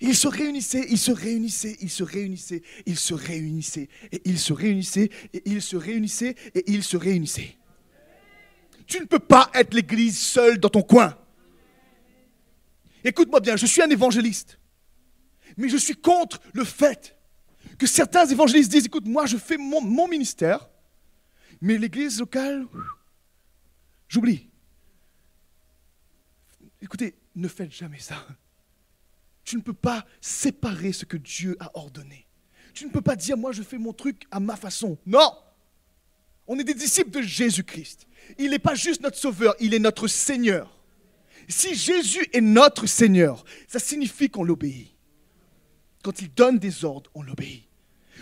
Ils 0.00 0.16
se 0.16 0.28
réunissaient, 0.28 0.86
ils 0.90 0.98
se 0.98 1.12
réunissaient, 1.12 1.76
ils 1.80 1.90
se 1.90 2.02
réunissaient, 2.02 2.62
ils 2.84 2.98
se 2.98 3.14
réunissaient, 3.14 3.88
et 4.12 4.22
ils 4.24 4.38
se 4.38 4.52
réunissaient, 4.52 5.10
et 5.32 5.42
ils 5.46 5.62
se 5.62 5.76
réunissaient, 5.76 6.34
et 6.54 6.64
ils 6.66 6.82
se 6.82 6.96
réunissaient. 6.96 7.56
Tu 8.86 9.00
ne 9.00 9.06
peux 9.06 9.20
pas 9.20 9.50
être 9.54 9.72
l'église 9.72 10.18
seule 10.18 10.58
dans 10.58 10.68
ton 10.68 10.82
coin. 10.82 11.16
Écoute-moi 13.04 13.40
bien, 13.40 13.56
je 13.56 13.66
suis 13.66 13.82
un 13.82 13.90
évangéliste. 13.90 14.58
Mais 15.56 15.68
je 15.68 15.76
suis 15.76 15.94
contre 15.94 16.40
le 16.52 16.64
fait 16.64 17.16
que 17.78 17.86
certains 17.86 18.26
évangélistes 18.26 18.70
disent, 18.70 18.86
écoute, 18.86 19.06
moi 19.06 19.26
je 19.26 19.36
fais 19.36 19.56
mon, 19.56 19.80
mon 19.80 20.08
ministère, 20.08 20.68
mais 21.60 21.78
l'église 21.78 22.20
locale, 22.20 22.66
j'oublie. 24.08 24.48
Écoutez, 26.80 27.14
ne 27.34 27.48
faites 27.48 27.72
jamais 27.72 27.98
ça. 27.98 28.26
Tu 29.44 29.56
ne 29.56 29.62
peux 29.62 29.74
pas 29.74 30.04
séparer 30.20 30.92
ce 30.92 31.04
que 31.04 31.16
Dieu 31.16 31.56
a 31.60 31.70
ordonné. 31.76 32.26
Tu 32.72 32.86
ne 32.86 32.90
peux 32.90 33.00
pas 33.00 33.16
dire, 33.16 33.36
moi 33.36 33.52
je 33.52 33.62
fais 33.62 33.78
mon 33.78 33.92
truc 33.92 34.24
à 34.30 34.40
ma 34.40 34.56
façon. 34.56 34.98
Non 35.06 35.32
On 36.46 36.58
est 36.58 36.64
des 36.64 36.74
disciples 36.74 37.10
de 37.10 37.22
Jésus-Christ. 37.22 38.06
Il 38.38 38.50
n'est 38.50 38.58
pas 38.58 38.74
juste 38.74 39.02
notre 39.02 39.16
sauveur, 39.16 39.54
il 39.60 39.74
est 39.74 39.78
notre 39.78 40.08
Seigneur. 40.08 40.82
Si 41.48 41.74
Jésus 41.74 42.26
est 42.32 42.40
notre 42.40 42.86
Seigneur, 42.86 43.44
ça 43.68 43.78
signifie 43.78 44.30
qu'on 44.30 44.44
l'obéit. 44.44 44.93
Quand 46.04 46.20
il 46.20 46.32
donne 46.34 46.58
des 46.58 46.84
ordres, 46.84 47.10
on 47.14 47.22
l'obéit. 47.22 47.66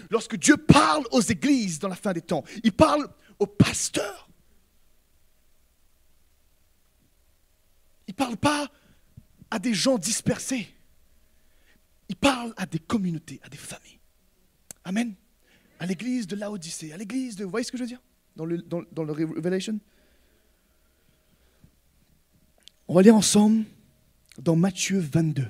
Lorsque 0.08 0.36
Dieu 0.36 0.56
parle 0.56 1.04
aux 1.10 1.20
églises 1.20 1.80
dans 1.80 1.88
la 1.88 1.96
fin 1.96 2.12
des 2.12 2.22
temps, 2.22 2.44
il 2.62 2.72
parle 2.72 3.08
aux 3.40 3.46
pasteurs. 3.46 4.30
Il 8.06 8.12
ne 8.12 8.16
parle 8.16 8.36
pas 8.36 8.70
à 9.50 9.58
des 9.58 9.74
gens 9.74 9.98
dispersés. 9.98 10.68
Il 12.08 12.14
parle 12.14 12.54
à 12.56 12.66
des 12.66 12.78
communautés, 12.78 13.40
à 13.42 13.48
des 13.48 13.56
familles. 13.56 13.98
Amen. 14.84 15.14
À 15.80 15.86
l'église 15.86 16.28
de 16.28 16.36
Laodicée, 16.36 16.92
à 16.92 16.96
l'église 16.96 17.34
de... 17.34 17.44
Vous 17.44 17.50
voyez 17.50 17.64
ce 17.64 17.72
que 17.72 17.78
je 17.78 17.82
veux 17.82 17.88
dire? 17.88 18.02
Dans 18.36 18.44
le, 18.44 18.58
dans, 18.58 18.82
dans 18.92 19.02
le 19.02 19.12
Revelation? 19.12 19.80
On 22.86 22.94
va 22.94 23.02
lire 23.02 23.16
ensemble 23.16 23.64
dans 24.38 24.54
Matthieu 24.54 25.00
22. 25.00 25.48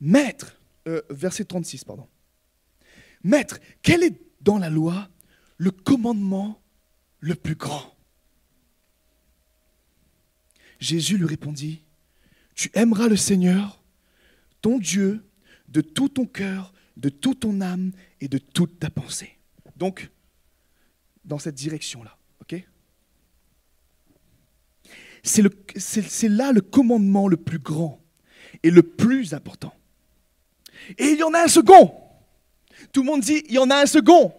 Maître, 0.00 0.60
euh, 0.86 1.02
verset 1.10 1.44
36, 1.44 1.84
pardon. 1.84 2.08
Maître, 3.22 3.58
quel 3.82 4.02
est 4.02 4.20
dans 4.40 4.58
la 4.58 4.70
loi 4.70 5.08
le 5.56 5.70
commandement 5.70 6.60
le 7.20 7.34
plus 7.34 7.54
grand? 7.54 7.96
Jésus 10.78 11.16
lui 11.16 11.26
répondit, 11.26 11.82
Tu 12.54 12.70
aimeras 12.74 13.08
le 13.08 13.16
Seigneur, 13.16 13.82
ton 14.60 14.78
Dieu 14.78 15.24
de 15.68 15.80
tout 15.80 16.08
ton 16.08 16.26
cœur, 16.26 16.72
de 16.96 17.08
toute 17.08 17.40
ton 17.40 17.60
âme 17.60 17.92
et 18.20 18.28
de 18.28 18.38
toute 18.38 18.78
ta 18.78 18.90
pensée. 18.90 19.38
Donc, 19.76 20.10
dans 21.24 21.38
cette 21.38 21.54
direction-là, 21.54 22.16
ok? 22.40 22.64
C'est 25.22 26.28
là 26.28 26.52
le 26.52 26.60
commandement 26.60 27.28
le 27.28 27.38
plus 27.38 27.58
grand 27.58 28.04
et 28.62 28.70
le 28.70 28.82
plus 28.82 29.32
important. 29.32 29.74
Et 30.98 31.10
il 31.10 31.18
y 31.18 31.22
en 31.22 31.34
a 31.34 31.42
un 31.42 31.48
second. 31.48 31.94
Tout 32.92 33.02
le 33.02 33.06
monde 33.06 33.20
dit, 33.20 33.42
il 33.48 33.54
y 33.54 33.58
en 33.58 33.70
a 33.70 33.76
un 33.76 33.86
second. 33.86 34.32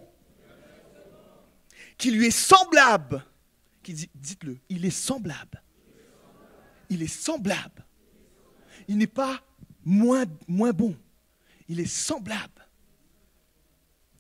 Qui 1.97 2.11
lui 2.11 2.27
est 2.27 2.31
semblable. 2.31 3.25
Qui 3.83 3.93
dit, 3.93 4.09
dites-le, 4.15 4.57
il 4.69 4.85
est 4.85 4.89
semblable. 4.89 5.61
Il 6.89 7.01
est 7.01 7.07
semblable. 7.07 7.85
Il 8.87 8.97
n'est 8.97 9.07
pas 9.07 9.41
moins, 9.83 10.25
moins 10.47 10.71
bon. 10.71 10.95
Il 11.67 11.79
est 11.79 11.85
semblable. 11.85 12.67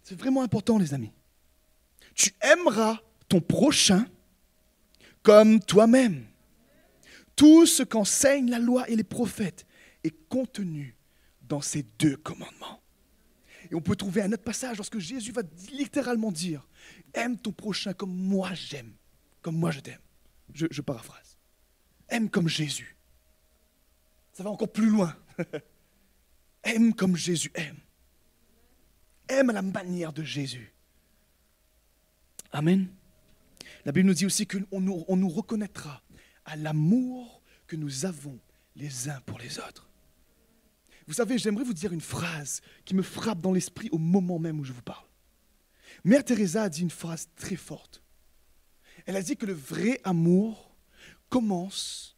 C'est 0.03 0.17
vraiment 0.17 0.41
important, 0.41 0.77
les 0.77 0.93
amis. 0.93 1.11
Tu 2.13 2.31
aimeras 2.41 2.99
ton 3.27 3.41
prochain 3.41 4.07
comme 5.23 5.59
toi-même. 5.59 6.25
Tout 7.35 7.65
ce 7.65 7.83
qu'enseigne 7.83 8.49
la 8.49 8.59
loi 8.59 8.89
et 8.89 8.95
les 8.95 9.03
prophètes 9.03 9.65
est 10.03 10.15
contenu 10.29 10.95
dans 11.47 11.61
ces 11.61 11.83
deux 11.99 12.17
commandements. 12.17 12.81
Et 13.71 13.75
on 13.75 13.81
peut 13.81 13.95
trouver 13.95 14.21
un 14.21 14.31
autre 14.31 14.43
passage 14.43 14.77
lorsque 14.77 14.99
Jésus 14.99 15.31
va 15.31 15.41
littéralement 15.71 16.31
dire, 16.31 16.67
aime 17.13 17.37
ton 17.37 17.51
prochain 17.51 17.93
comme 17.93 18.15
moi 18.15 18.53
j'aime, 18.53 18.93
comme 19.41 19.57
moi 19.57 19.71
je 19.71 19.79
t'aime. 19.79 19.99
Je, 20.53 20.81
paraphrase. 20.81 21.37
Aime 22.07 22.29
comme 22.29 22.47
Jésus. 22.47 22.95
Ça 24.31 24.43
va 24.43 24.51
encore 24.51 24.71
plus 24.71 24.89
loin. 24.89 25.15
aime 26.63 26.93
comme 26.93 27.15
Jésus 27.15 27.51
aime. 27.55 27.79
Aime 29.27 29.49
à 29.49 29.53
la 29.53 29.63
manière 29.63 30.13
de 30.13 30.23
Jésus. 30.23 30.71
Amen. 32.51 32.87
La 33.85 33.91
Bible 33.91 34.07
nous 34.07 34.13
dit 34.13 34.25
aussi 34.25 34.45
qu'on 34.45 34.65
on 34.71 35.15
nous 35.15 35.29
reconnaîtra 35.29 36.03
à 36.45 36.55
l'amour 36.55 37.41
que 37.65 37.75
nous 37.75 38.05
avons 38.05 38.39
les 38.75 39.09
uns 39.09 39.19
pour 39.21 39.39
les 39.39 39.57
autres. 39.59 39.89
Vous 41.07 41.13
savez, 41.13 41.37
j'aimerais 41.37 41.63
vous 41.63 41.73
dire 41.73 41.93
une 41.93 42.01
phrase 42.01 42.61
qui 42.83 42.95
me 42.95 43.03
frappe 43.03 43.41
dans 43.41 43.53
l'esprit 43.53 43.89
au 43.91 43.97
moment 43.97 44.39
même 44.39 44.59
où 44.59 44.63
je 44.63 44.73
vous 44.73 44.81
parle. 44.81 45.05
Mère 46.03 46.23
Teresa 46.23 46.63
a 46.63 46.69
dit 46.69 46.81
une 46.81 46.89
phrase 46.89 47.29
très 47.35 47.55
forte. 47.55 48.01
Elle 49.05 49.15
a 49.15 49.21
dit 49.21 49.37
que 49.37 49.45
le 49.45 49.53
vrai 49.53 50.01
amour 50.03 50.75
commence 51.29 52.17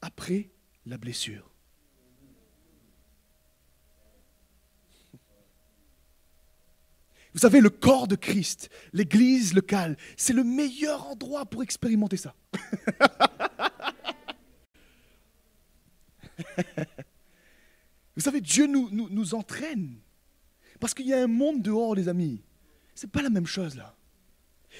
après 0.00 0.50
la 0.86 0.96
blessure. 0.96 1.50
Vous 7.34 7.40
savez, 7.40 7.60
le 7.60 7.70
corps 7.70 8.08
de 8.08 8.16
Christ, 8.16 8.70
l'église 8.92 9.54
locale, 9.54 9.96
c'est 10.16 10.32
le 10.32 10.44
meilleur 10.44 11.06
endroit 11.06 11.46
pour 11.46 11.62
expérimenter 11.62 12.16
ça. 12.16 12.34
Vous 18.18 18.24
savez, 18.24 18.40
Dieu 18.40 18.66
nous, 18.66 19.34
entraîne. 19.34 20.00
Parce 20.80 20.92
qu'il 20.92 21.06
y 21.06 21.14
a 21.14 21.22
un 21.22 21.28
monde 21.28 21.62
dehors, 21.62 21.94
les 21.94 22.08
amis. 22.08 22.42
C'est 22.96 23.08
pas 23.08 23.22
la 23.22 23.30
même 23.30 23.46
chose 23.46 23.76
là. 23.76 23.96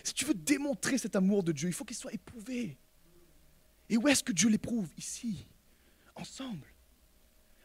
Si 0.03 0.13
tu 0.13 0.25
veux 0.25 0.35
démontrer 0.35 0.99
cet 0.99 1.15
amour 1.15 1.45
de 1.45 1.53
Dieu, 1.53 1.69
il 1.69 1.73
faut 1.73 1.85
qu'il 1.85 1.97
soit 1.97 2.13
éprouvé. 2.13 2.77
Et 3.89 3.97
où 3.97 4.09
est-ce 4.09 4.25
que 4.25 4.33
Dieu 4.33 4.49
l'éprouve? 4.49 4.91
Ici, 4.99 5.47
ensemble. 6.17 6.67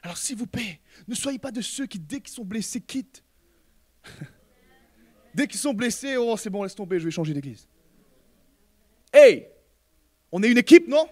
Alors 0.03 0.17
s'il 0.17 0.35
vous 0.35 0.45
plaît, 0.45 0.79
ne 1.07 1.15
soyez 1.15 1.39
pas 1.39 1.51
de 1.51 1.61
ceux 1.61 1.87
qui, 1.87 1.97
dès 1.97 2.21
qu'ils 2.21 2.35
sont 2.35 2.45
blessés, 2.45 2.79
quittent. 2.79 3.23
dès 5.33 5.47
qu'ils 5.47 5.59
sont 5.59 5.73
blessés, 5.73 6.17
oh 6.17 6.37
c'est 6.37 6.51
bon, 6.51 6.61
laisse 6.61 6.75
tomber, 6.75 6.99
je 6.99 7.05
vais 7.05 7.11
changer 7.11 7.33
d'église. 7.33 7.67
Hey, 9.11 9.47
on 10.31 10.43
est 10.43 10.51
une 10.51 10.59
équipe, 10.59 10.87
non? 10.87 11.07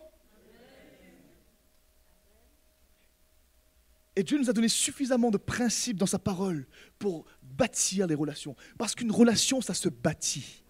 Et 4.22 4.24
Dieu 4.24 4.38
nous 4.38 4.52
a 4.52 4.54
donné 4.54 4.68
suffisamment 4.68 5.32
de 5.32 5.40
principes 5.40 5.98
dans 5.98 6.06
sa 6.06 6.20
parole 6.20 6.68
pour 7.00 7.26
bâtir 7.42 8.06
les 8.06 8.14
relations. 8.14 8.56
Parce 8.78 8.94
qu'une 8.94 9.12
relation, 9.12 9.62
ça 9.62 9.74
se 9.74 9.90
bâtit. 9.90 10.64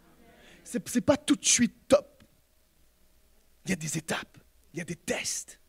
Ce 0.63 0.77
n'est 0.77 1.01
pas 1.01 1.17
tout 1.17 1.35
de 1.35 1.43
suite 1.43 1.75
top. 1.89 2.23
Il 3.65 3.71
y 3.71 3.73
a 3.73 3.75
des 3.75 3.97
étapes, 3.97 4.37
il 4.73 4.77
y 4.77 4.81
a 4.81 4.85
des 4.85 4.95
tests. 4.95 5.59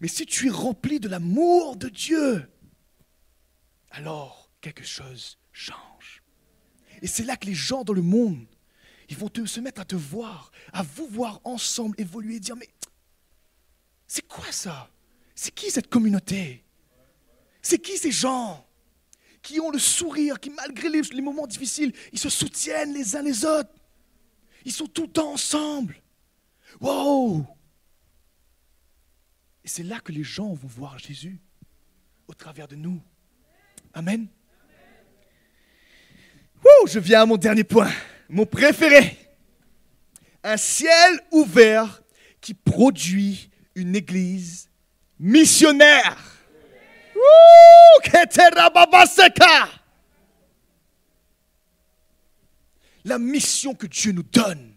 Mais 0.00 0.08
si 0.08 0.24
tu 0.24 0.46
es 0.46 0.50
rempli 0.50 0.98
de 0.98 1.10
l'amour 1.10 1.76
de 1.76 1.90
Dieu, 1.90 2.50
alors 3.90 4.50
quelque 4.62 4.82
chose 4.84 5.36
change. 5.52 6.22
Et 7.02 7.06
c'est 7.06 7.24
là 7.24 7.36
que 7.36 7.44
les 7.44 7.54
gens 7.54 7.84
dans 7.84 7.92
le 7.92 8.00
monde, 8.00 8.46
ils 9.10 9.18
vont 9.18 9.30
se 9.44 9.60
mettre 9.60 9.82
à 9.82 9.84
te 9.84 9.94
voir, 9.94 10.50
à 10.72 10.82
vous 10.82 11.06
voir 11.06 11.42
ensemble 11.44 12.00
évoluer, 12.00 12.40
dire, 12.40 12.56
mais 12.56 12.70
c'est 14.06 14.26
quoi 14.26 14.50
ça? 14.50 14.90
C'est 15.34 15.54
qui 15.54 15.70
cette 15.70 15.90
communauté? 15.90 16.64
C'est 17.64 17.78
qui 17.78 17.96
ces 17.96 18.12
gens 18.12 18.62
qui 19.40 19.58
ont 19.58 19.70
le 19.70 19.78
sourire, 19.78 20.38
qui 20.38 20.50
malgré 20.50 20.90
les, 20.90 21.20
moments 21.22 21.46
difficiles, 21.46 21.94
ils 22.12 22.18
se 22.18 22.28
soutiennent 22.28 22.92
les 22.92 23.16
uns 23.16 23.22
les 23.22 23.42
autres? 23.42 23.70
Ils 24.66 24.72
sont 24.72 24.86
tout 24.86 25.04
le 25.04 25.08
temps 25.08 25.32
ensemble. 25.32 25.96
Wow! 26.78 27.46
Et 29.64 29.68
c'est 29.68 29.82
là 29.82 29.98
que 29.98 30.12
les 30.12 30.22
gens 30.22 30.52
vont 30.52 30.68
voir 30.68 30.98
Jésus 30.98 31.40
au 32.28 32.34
travers 32.34 32.68
de 32.68 32.76
nous. 32.76 33.00
Amen. 33.94 34.28
Wouh, 36.62 36.86
je 36.86 36.98
viens 36.98 37.22
à 37.22 37.26
mon 37.26 37.38
dernier 37.38 37.64
point, 37.64 37.90
mon 38.28 38.44
préféré. 38.44 39.16
Un 40.42 40.58
ciel 40.58 41.18
ouvert 41.30 42.02
qui 42.42 42.52
produit 42.52 43.48
une 43.74 43.96
église 43.96 44.68
missionnaire. 45.18 46.33
La 53.04 53.18
mission 53.18 53.74
que 53.74 53.86
Dieu 53.86 54.12
nous 54.12 54.22
donne, 54.22 54.74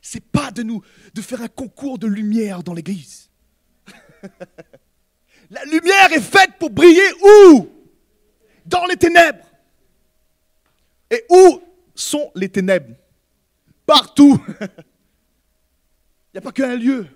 c'est 0.00 0.24
pas 0.24 0.50
de 0.50 0.62
nous 0.62 0.82
de 1.14 1.22
faire 1.22 1.42
un 1.42 1.48
concours 1.48 1.98
de 1.98 2.06
lumière 2.06 2.62
dans 2.62 2.74
l'église. 2.74 3.30
La 5.50 5.64
lumière 5.64 6.12
est 6.12 6.20
faite 6.20 6.52
pour 6.58 6.70
briller 6.70 7.12
où? 7.22 7.68
Dans 8.64 8.86
les 8.86 8.96
ténèbres. 8.96 9.44
Et 11.10 11.24
où 11.28 11.62
sont 11.94 12.32
les 12.34 12.48
ténèbres? 12.48 12.96
Partout. 13.86 14.42
Il 14.60 14.66
n'y 16.34 16.38
a 16.38 16.40
pas 16.40 16.52
qu'un 16.52 16.74
lieu. 16.74 17.06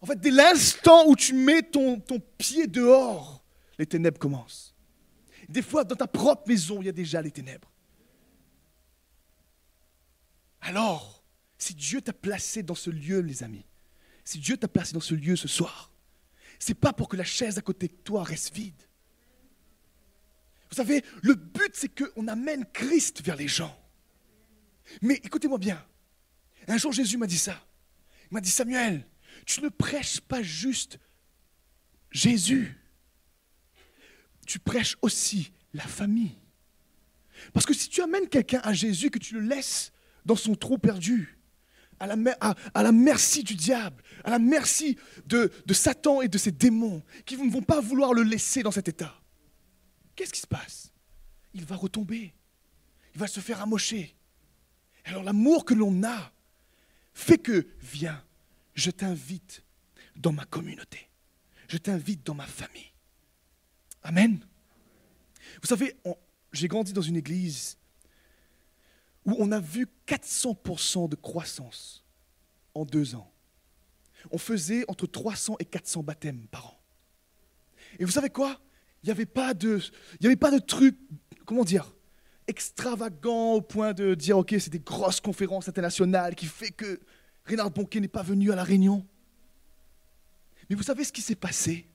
En 0.00 0.06
fait, 0.06 0.20
dès 0.20 0.30
l'instant 0.30 1.06
où 1.08 1.16
tu 1.16 1.34
mets 1.34 1.62
ton 1.62 2.00
pied 2.38 2.68
dehors, 2.68 3.37
les 3.78 3.86
ténèbres 3.86 4.18
commencent. 4.18 4.74
Des 5.48 5.62
fois, 5.62 5.84
dans 5.84 5.96
ta 5.96 6.06
propre 6.06 6.48
maison, 6.48 6.80
il 6.82 6.86
y 6.86 6.88
a 6.88 6.92
déjà 6.92 7.22
les 7.22 7.30
ténèbres. 7.30 7.70
Alors, 10.60 11.24
si 11.56 11.74
Dieu 11.74 12.00
t'a 12.00 12.12
placé 12.12 12.62
dans 12.62 12.74
ce 12.74 12.90
lieu, 12.90 13.20
les 13.20 13.42
amis, 13.42 13.64
si 14.24 14.38
Dieu 14.38 14.56
t'a 14.56 14.68
placé 14.68 14.92
dans 14.92 15.00
ce 15.00 15.14
lieu 15.14 15.36
ce 15.36 15.48
soir, 15.48 15.92
c'est 16.58 16.74
pas 16.74 16.92
pour 16.92 17.08
que 17.08 17.16
la 17.16 17.24
chaise 17.24 17.56
à 17.56 17.62
côté 17.62 17.88
de 17.88 17.94
toi 17.94 18.24
reste 18.24 18.54
vide. 18.54 18.82
Vous 20.70 20.76
savez, 20.76 21.02
le 21.22 21.34
but, 21.34 21.70
c'est 21.72 21.88
qu'on 21.88 22.28
amène 22.28 22.66
Christ 22.72 23.22
vers 23.22 23.36
les 23.36 23.48
gens. 23.48 23.74
Mais 25.00 25.14
écoutez-moi 25.14 25.58
bien. 25.58 25.82
Un 26.66 26.76
jour, 26.76 26.92
Jésus 26.92 27.16
m'a 27.16 27.26
dit 27.26 27.38
ça. 27.38 27.64
Il 28.30 28.34
m'a 28.34 28.40
dit, 28.40 28.50
Samuel, 28.50 29.06
tu 29.46 29.62
ne 29.62 29.68
prêches 29.68 30.20
pas 30.20 30.42
juste 30.42 30.98
Jésus. 32.10 32.76
Tu 34.48 34.58
prêches 34.58 34.96
aussi 35.02 35.52
la 35.74 35.82
famille. 35.82 36.38
Parce 37.52 37.66
que 37.66 37.74
si 37.74 37.90
tu 37.90 38.00
amènes 38.00 38.30
quelqu'un 38.30 38.60
à 38.64 38.72
Jésus, 38.72 39.10
que 39.10 39.18
tu 39.18 39.34
le 39.34 39.40
laisses 39.40 39.92
dans 40.24 40.36
son 40.36 40.54
trou 40.54 40.78
perdu, 40.78 41.38
à 42.00 42.06
la, 42.06 42.92
merci 42.92 43.44
du 43.44 43.54
diable, 43.54 44.02
à 44.24 44.30
la 44.30 44.38
merci 44.38 44.96
de, 45.26 45.52
de 45.66 45.74
Satan 45.74 46.22
et 46.22 46.28
de 46.28 46.38
ses 46.38 46.50
démons, 46.50 47.04
qui 47.26 47.36
ne 47.36 47.50
vont 47.50 47.60
pas 47.60 47.82
vouloir 47.82 48.14
le 48.14 48.22
laisser 48.22 48.62
dans 48.62 48.70
cet 48.70 48.88
état. 48.88 49.20
Qu'est-ce 50.16 50.32
qui 50.32 50.40
se 50.40 50.46
passe? 50.46 50.94
Il 51.52 51.66
va 51.66 51.76
retomber, 51.76 52.32
il 53.14 53.20
va 53.20 53.26
se 53.26 53.40
faire 53.40 53.60
amocher. 53.60 54.16
Alors 55.04 55.24
l'amour 55.24 55.66
que 55.66 55.74
l'on 55.74 56.02
a 56.04 56.32
fait 57.12 57.36
que, 57.36 57.66
viens, 57.82 58.24
je 58.74 58.90
t'invite 58.90 59.62
dans 60.16 60.32
ma 60.32 60.46
communauté, 60.46 61.10
je 61.68 61.76
t'invite 61.76 62.24
dans 62.24 62.34
ma 62.34 62.46
famille. 62.46 62.92
Amen. 64.08 64.40
Vous 65.60 65.68
savez, 65.68 65.94
j'ai 66.54 66.66
grandi 66.66 66.94
dans 66.94 67.02
une 67.02 67.16
église 67.16 67.76
où 69.26 69.36
on 69.38 69.52
a 69.52 69.60
vu 69.60 69.86
400% 70.06 71.10
de 71.10 71.14
croissance 71.14 72.06
en 72.74 72.86
deux 72.86 73.14
ans. 73.14 73.30
On 74.30 74.38
faisait 74.38 74.86
entre 74.88 75.06
300 75.06 75.56
et 75.58 75.66
400 75.66 76.02
baptêmes 76.04 76.46
par 76.50 76.68
an. 76.68 76.80
Et 77.98 78.06
vous 78.06 78.10
savez 78.10 78.30
quoi? 78.30 78.58
Il 79.02 79.08
n'y 79.08 79.12
avait 79.12 79.26
pas 79.26 79.52
de, 79.52 80.58
truc, 80.58 80.96
comment 81.44 81.64
dire, 81.64 81.94
extravagant 82.46 83.52
au 83.52 83.60
point 83.60 83.92
de 83.92 84.14
dire, 84.14 84.38
ok, 84.38 84.54
c'est 84.58 84.70
des 84.70 84.78
grosses 84.78 85.20
conférences 85.20 85.68
internationales 85.68 86.34
qui 86.34 86.46
fait 86.46 86.70
que 86.70 86.98
Renard 87.44 87.72
Bonquet 87.72 88.00
n'est 88.00 88.08
pas 88.08 88.22
venu 88.22 88.52
à 88.52 88.56
la 88.56 88.64
réunion. 88.64 89.06
Mais 90.70 90.76
vous 90.76 90.82
savez 90.82 91.04
ce 91.04 91.12
qui 91.12 91.20
s'est 91.20 91.34
passé? 91.34 91.86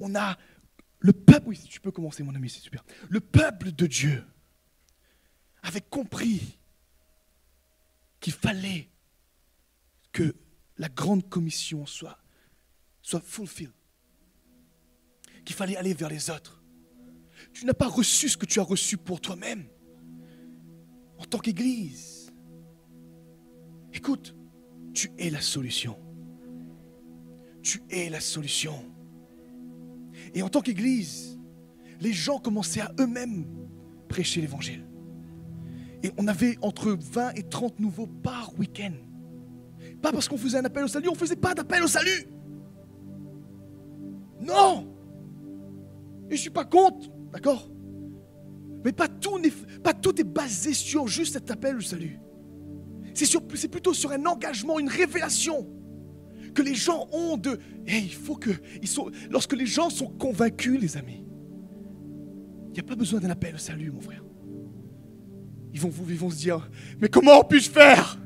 On 0.00 0.16
a 0.16 0.36
le 1.00 1.12
peuple, 1.12 1.48
oui, 1.48 1.58
tu 1.68 1.80
peux 1.80 1.90
commencer 1.90 2.22
mon 2.22 2.34
ami, 2.34 2.50
c'est 2.50 2.60
super. 2.60 2.84
Le 3.08 3.20
peuple 3.20 3.72
de 3.72 3.86
Dieu 3.86 4.22
avait 5.62 5.80
compris 5.80 6.58
qu'il 8.20 8.34
fallait 8.34 8.88
que 10.12 10.34
la 10.76 10.90
grande 10.90 11.28
commission 11.28 11.86
soit, 11.86 12.18
soit 13.00 13.20
fulfilled. 13.20 13.72
Qu'il 15.44 15.56
fallait 15.56 15.76
aller 15.76 15.94
vers 15.94 16.10
les 16.10 16.28
autres. 16.28 16.62
Tu 17.54 17.64
n'as 17.64 17.72
pas 17.72 17.88
reçu 17.88 18.28
ce 18.28 18.36
que 18.36 18.44
tu 18.44 18.60
as 18.60 18.62
reçu 18.62 18.98
pour 18.98 19.22
toi-même 19.22 19.66
en 21.16 21.24
tant 21.24 21.38
qu'Église. 21.38 22.30
Écoute, 23.94 24.36
tu 24.92 25.10
es 25.18 25.30
la 25.30 25.40
solution. 25.40 25.98
Tu 27.62 27.82
es 27.88 28.10
la 28.10 28.20
solution. 28.20 28.84
Et 30.34 30.42
en 30.42 30.48
tant 30.48 30.60
qu'Église, 30.60 31.38
les 32.00 32.12
gens 32.12 32.38
commençaient 32.38 32.80
à 32.80 32.92
eux-mêmes 33.00 33.46
prêcher 34.08 34.40
l'Évangile. 34.40 34.86
Et 36.02 36.10
on 36.16 36.26
avait 36.28 36.56
entre 36.62 36.92
20 36.92 37.34
et 37.34 37.42
30 37.42 37.78
nouveaux 37.78 38.06
par 38.06 38.58
week-end. 38.58 38.92
Pas 40.00 40.12
parce 40.12 40.28
qu'on 40.28 40.38
faisait 40.38 40.58
un 40.58 40.64
appel 40.64 40.84
au 40.84 40.88
salut, 40.88 41.08
on 41.08 41.12
ne 41.12 41.18
faisait 41.18 41.36
pas 41.36 41.54
d'appel 41.54 41.82
au 41.82 41.88
salut. 41.88 42.26
Non 44.40 44.86
je 46.30 46.36
ne 46.36 46.40
suis 46.40 46.50
pas 46.50 46.64
contre, 46.64 47.10
d'accord? 47.32 47.68
Mais 48.84 48.92
pas 48.92 49.08
tout, 49.08 49.40
pas 49.82 49.92
tout 49.92 50.18
est 50.20 50.24
basé 50.24 50.72
sur 50.74 51.08
juste 51.08 51.32
cet 51.32 51.50
appel 51.50 51.76
au 51.76 51.80
salut. 51.80 52.20
C'est 53.14 53.68
plutôt 53.68 53.92
sur 53.92 54.12
un 54.12 54.24
engagement, 54.26 54.78
une 54.78 54.88
révélation 54.88 55.68
que 56.50 56.62
les 56.62 56.74
gens 56.74 57.08
ont 57.12 57.36
de... 57.36 57.58
Et 57.86 57.98
il 57.98 58.14
faut 58.14 58.36
que... 58.36 58.50
Ils 58.82 58.88
lorsque 59.30 59.54
les 59.54 59.66
gens 59.66 59.90
sont 59.90 60.08
convaincus, 60.08 60.80
les 60.80 60.96
amis, 60.96 61.24
il 62.68 62.74
n'y 62.74 62.80
a 62.80 62.84
pas 62.84 62.94
besoin 62.94 63.20
d'un 63.20 63.30
appel 63.30 63.54
au 63.54 63.58
salut, 63.58 63.90
mon 63.90 64.00
frère. 64.00 64.24
Ils 65.72 65.80
vont, 65.80 65.92
ils 66.08 66.16
vont 66.16 66.30
se 66.30 66.38
dire, 66.38 66.68
mais 67.00 67.08
comment 67.08 67.42
puis-je 67.44 67.70
faire? 67.70 68.18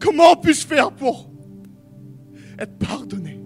Comment 0.00 0.36
puis-je 0.36 0.66
faire 0.66 0.92
pour 0.92 1.30
être 2.58 2.78
pardonné? 2.78 3.40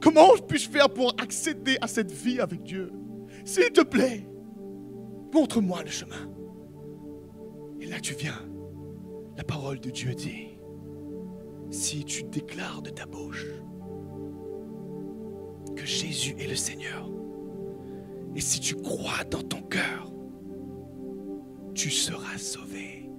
Comment 0.00 0.36
puis-je 0.48 0.68
faire 0.68 0.88
pour 0.88 1.14
accéder 1.20 1.76
à 1.80 1.86
cette 1.86 2.10
vie 2.10 2.40
avec 2.40 2.62
Dieu? 2.62 2.90
S'il 3.44 3.70
te 3.70 3.82
plaît, 3.82 4.26
montre-moi 5.32 5.82
le 5.82 5.90
chemin. 5.90 6.30
Et 7.80 7.86
là 7.86 8.00
tu 8.00 8.14
viens. 8.14 8.38
La 9.36 9.44
parole 9.44 9.80
de 9.80 9.90
Dieu 9.90 10.14
dit, 10.14 10.49
si 11.70 12.04
tu 12.04 12.24
déclares 12.24 12.82
de 12.82 12.90
ta 12.90 13.06
bouche 13.06 13.46
que 15.76 15.86
Jésus 15.86 16.34
est 16.38 16.48
le 16.48 16.56
Seigneur, 16.56 17.10
et 18.34 18.40
si 18.40 18.60
tu 18.60 18.76
crois 18.76 19.24
dans 19.24 19.42
ton 19.42 19.62
cœur, 19.62 20.12
tu 21.74 21.90
seras 21.90 22.38
sauvé. 22.38 23.10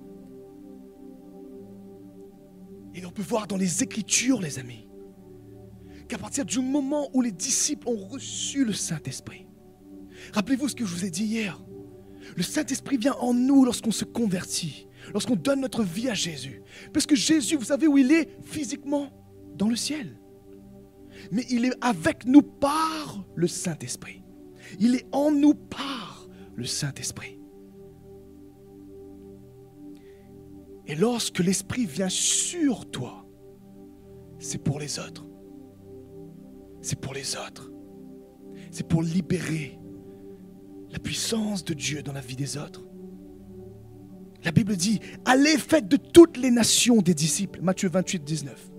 Et 2.94 3.06
on 3.06 3.12
peut 3.12 3.22
voir 3.22 3.48
dans 3.48 3.58
les 3.58 3.84
Écritures, 3.84 4.42
les 4.42 4.60
amis, 4.60 4.88
qu'à 6.08 6.18
partir 6.18 6.46
du 6.46 6.60
moment 6.60 7.10
où 7.14 7.22
les 7.22 7.32
disciples 7.32 7.88
ont 7.88 8.08
reçu 8.08 8.66
le 8.66 8.74
Saint-Esprit, 8.74 9.48
rappelez-vous 10.34 10.70
ce 10.70 10.76
que 10.76 10.86
je 10.86 10.94
vous 10.94 11.06
ai 11.06 11.10
dit 11.10 11.24
hier, 11.24 11.64
le 12.36 12.44
Saint-Esprit 12.44 12.98
vient 12.98 13.16
en 13.16 13.34
nous 13.34 13.66
lorsqu'on 13.66 13.92
se 13.92 14.06
convertit, 14.06 14.88
lorsqu'on 15.14 15.36
donne 15.36 15.62
notre 15.62 15.84
vie 15.84 16.10
à 16.10 16.14
Jésus. 16.14 16.64
Parce 16.94 17.06
que 17.06 17.16
Jésus, 17.16 17.56
vous 17.56 17.66
savez 17.66 17.88
où 17.88 17.98
il 17.98 18.12
est 18.12 18.30
physiquement? 18.44 19.10
Dans 19.56 19.68
le 19.68 19.76
ciel. 19.76 20.20
Mais 21.32 21.46
il 21.50 21.66
est 21.66 21.74
avec 21.82 22.26
nous 22.26 22.42
par 22.42 23.26
le 23.36 23.48
Saint-Esprit. 23.48 24.24
Il 24.80 24.96
est 24.96 25.06
en 25.12 25.32
nous 25.32 25.54
par 25.54 26.28
le 26.56 26.66
Saint-Esprit. 26.66 27.40
Et 30.88 30.96
lorsque 30.96 31.40
l'Esprit 31.40 31.86
vient 31.86 32.10
sur 32.10 32.90
toi, 32.90 33.26
c'est 34.40 34.58
pour 34.58 34.80
les 34.80 35.00
autres. 35.00 35.28
C'est 36.82 37.00
pour 37.00 37.14
les 37.14 37.36
autres. 37.36 37.72
C'est 38.72 38.88
pour 38.88 39.04
libérer 39.04 39.80
la 40.90 41.00
puissance 41.00 41.64
de 41.64 41.74
Dieu 41.74 42.04
dans 42.04 42.14
la 42.14 42.22
vie 42.22 42.36
des 42.36 42.58
autres. 42.58 42.86
La 44.44 44.52
Bible 44.52 44.76
dit, 44.76 45.00
allez, 45.26 45.58
faites 45.58 45.88
de 45.88 45.98
toutes 45.98 46.38
les 46.38 46.52
nations 46.52 47.02
des 47.02 47.14
disciples. 47.14 47.62
Matthieu 47.62 47.90
28, 47.90 48.24
19. 48.24 48.72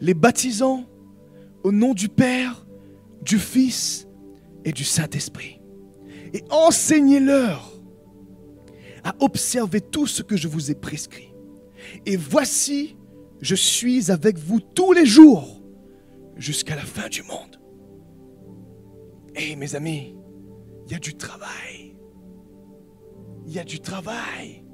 Les 0.00 0.14
baptisant 0.14 0.84
au 1.64 1.72
nom 1.72 1.94
du 1.94 2.08
Père, 2.08 2.66
du 3.22 3.38
Fils 3.38 4.06
et 4.64 4.72
du 4.72 4.84
Saint-Esprit. 4.84 5.60
Et 6.32 6.44
enseignez-leur 6.50 7.72
à 9.04 9.14
observer 9.20 9.80
tout 9.80 10.06
ce 10.06 10.22
que 10.22 10.36
je 10.36 10.48
vous 10.48 10.70
ai 10.70 10.74
prescrit. 10.74 11.32
Et 12.04 12.16
voici, 12.16 12.96
je 13.40 13.54
suis 13.54 14.10
avec 14.10 14.38
vous 14.38 14.60
tous 14.60 14.92
les 14.92 15.06
jours 15.06 15.62
jusqu'à 16.36 16.76
la 16.76 16.82
fin 16.82 17.08
du 17.08 17.22
monde. 17.22 17.60
Hé 19.34 19.56
mes 19.56 19.74
amis, 19.74 20.16
il 20.86 20.92
y 20.92 20.94
a 20.94 20.98
du 20.98 21.16
travail. 21.16 21.85
Il 23.46 23.52
y 23.52 23.58
a 23.58 23.64
du 23.64 23.80
travail. 23.80 24.64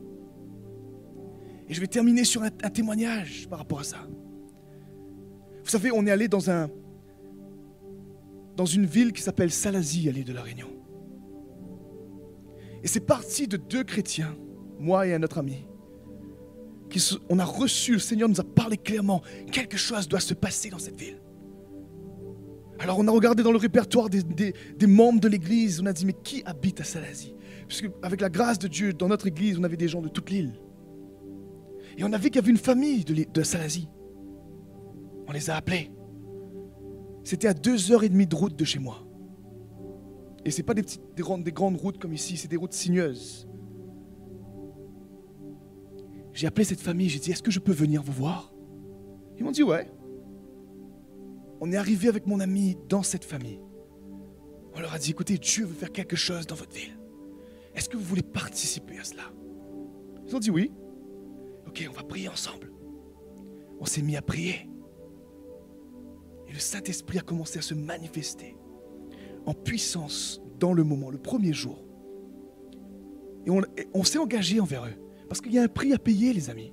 Et 1.68 1.74
je 1.74 1.80
vais 1.80 1.86
terminer 1.86 2.24
sur 2.24 2.42
un, 2.42 2.50
témoignage 2.50 3.48
par 3.48 3.58
rapport 3.58 3.80
à 3.80 3.84
ça. 3.84 3.98
Vous 5.62 5.70
savez, 5.70 5.90
on 5.92 6.06
est 6.06 6.10
allé 6.10 6.26
dans 6.26 6.50
un, 6.50 6.68
dans 8.56 8.66
une 8.66 8.86
ville 8.86 9.12
qui 9.12 9.22
s'appelle 9.22 9.50
Salazie, 9.50 10.08
à 10.08 10.12
l'île 10.12 10.24
de 10.24 10.32
la 10.32 10.42
Réunion. 10.42 10.68
Et 12.82 12.88
c'est 12.88 13.00
parti 13.00 13.46
de 13.46 13.56
deux 13.56 13.84
chrétiens, 13.84 14.36
moi 14.78 15.06
et 15.06 15.14
un 15.14 15.22
autre 15.22 15.38
ami. 15.38 15.64
Qui 16.90 17.00
on 17.30 17.38
a 17.38 17.44
reçu, 17.44 17.92
le 17.92 17.98
Seigneur 17.98 18.28
nous 18.28 18.40
a 18.40 18.44
parlé 18.44 18.76
clairement, 18.76 19.22
quelque 19.50 19.76
chose 19.76 20.08
doit 20.08 20.20
se 20.20 20.34
passer 20.34 20.68
dans 20.68 20.78
cette 20.78 20.98
ville. 20.98 21.20
Alors 22.82 22.98
on 22.98 23.06
a 23.06 23.12
regardé 23.12 23.44
dans 23.44 23.52
le 23.52 23.58
répertoire 23.58 24.10
des, 24.10 24.86
membres 24.88 25.20
de 25.20 25.28
l'église, 25.28 25.80
on 25.80 25.86
a 25.86 25.92
dit 25.92 26.04
mais 26.04 26.16
qui 26.24 26.42
habite 26.44 26.80
à 26.80 26.84
Salazie? 26.84 27.32
Parce 27.68 27.80
qu'avec 27.80 28.20
la 28.20 28.28
grâce 28.28 28.58
de 28.58 28.66
Dieu, 28.66 28.92
dans 28.92 29.06
notre 29.06 29.28
église, 29.28 29.56
on 29.56 29.62
avait 29.62 29.76
des 29.76 29.86
gens 29.86 30.02
de 30.02 30.08
toute 30.08 30.30
l'île. 30.30 30.60
Et 31.96 32.02
on 32.02 32.12
a 32.12 32.18
vu 32.18 32.24
qu'il 32.24 32.36
y 32.36 32.38
avait 32.40 32.50
une 32.50 32.56
famille 32.56 33.04
de, 33.04 33.42
Salazie. 33.44 33.88
On 35.28 35.32
les 35.32 35.48
a 35.48 35.56
appelés. 35.56 35.92
C'était 37.22 37.46
à 37.46 37.54
deux 37.54 37.92
heures 37.92 38.02
et 38.02 38.08
demie 38.08 38.26
de 38.26 38.34
route 38.34 38.56
de 38.56 38.64
chez 38.64 38.80
moi. 38.80 39.06
Et 40.44 40.50
ce 40.50 40.56
n'est 40.56 40.64
pas 40.64 40.74
des, 40.74 40.82
grandes, 41.18 41.44
des 41.44 41.52
grandes 41.52 41.76
routes 41.76 41.98
comme 41.98 42.12
ici, 42.12 42.36
c'est 42.36 42.48
des 42.48 42.56
routes 42.56 42.72
sinueuses. 42.72 43.46
J'ai 46.32 46.48
appelé 46.48 46.64
cette 46.64 46.80
famille, 46.80 47.08
j'ai 47.08 47.20
dit, 47.20 47.30
est-ce 47.30 47.44
que 47.44 47.52
je 47.52 47.60
peux 47.60 47.72
venir 47.72 48.02
vous 48.02 48.12
voir? 48.12 48.52
Ils 49.38 49.44
m'ont 49.44 49.52
dit, 49.52 49.62
ouais. 49.62 49.88
On 51.64 51.70
est 51.70 51.76
arrivé 51.76 52.08
avec 52.08 52.26
mon 52.26 52.40
ami 52.40 52.76
dans 52.88 53.04
cette 53.04 53.24
famille. 53.24 53.60
On 54.74 54.80
leur 54.80 54.92
a 54.92 54.98
dit, 54.98 55.12
écoutez, 55.12 55.38
Dieu 55.38 55.64
veut 55.64 55.76
faire 55.76 55.92
quelque 55.92 56.16
chose 56.16 56.44
dans 56.44 56.56
votre 56.56 56.74
ville. 56.74 56.98
Est-ce 57.76 57.88
que 57.88 57.96
vous 57.96 58.02
voulez 58.02 58.24
participer 58.24 58.98
à 58.98 59.04
cela? 59.04 59.32
Ils 60.26 60.34
ont 60.34 60.40
dit 60.40 60.50
oui. 60.50 60.72
Ok, 61.68 61.86
on 61.88 61.92
va 61.92 62.02
prier 62.02 62.28
ensemble. 62.28 62.72
On 63.78 63.84
s'est 63.84 64.02
mis 64.02 64.16
à 64.16 64.22
prier. 64.22 64.68
Et 66.48 66.52
le 66.52 66.58
Saint-Esprit 66.58 67.18
a 67.18 67.22
commencé 67.22 67.60
à 67.60 67.62
se 67.62 67.74
manifester 67.74 68.56
en 69.46 69.54
puissance 69.54 70.42
dans 70.58 70.72
le 70.72 70.82
moment, 70.82 71.10
le 71.10 71.18
premier 71.18 71.52
jour. 71.52 71.78
Et 73.46 73.50
on, 73.94 74.02
s'est 74.02 74.18
engagé 74.18 74.58
envers 74.58 74.86
eux. 74.86 74.98
Parce 75.28 75.40
qu'il 75.40 75.52
y 75.52 75.60
a 75.60 75.62
un 75.62 75.68
prix 75.68 75.92
à 75.92 75.98
payer, 76.00 76.32
les 76.32 76.50
amis. 76.50 76.72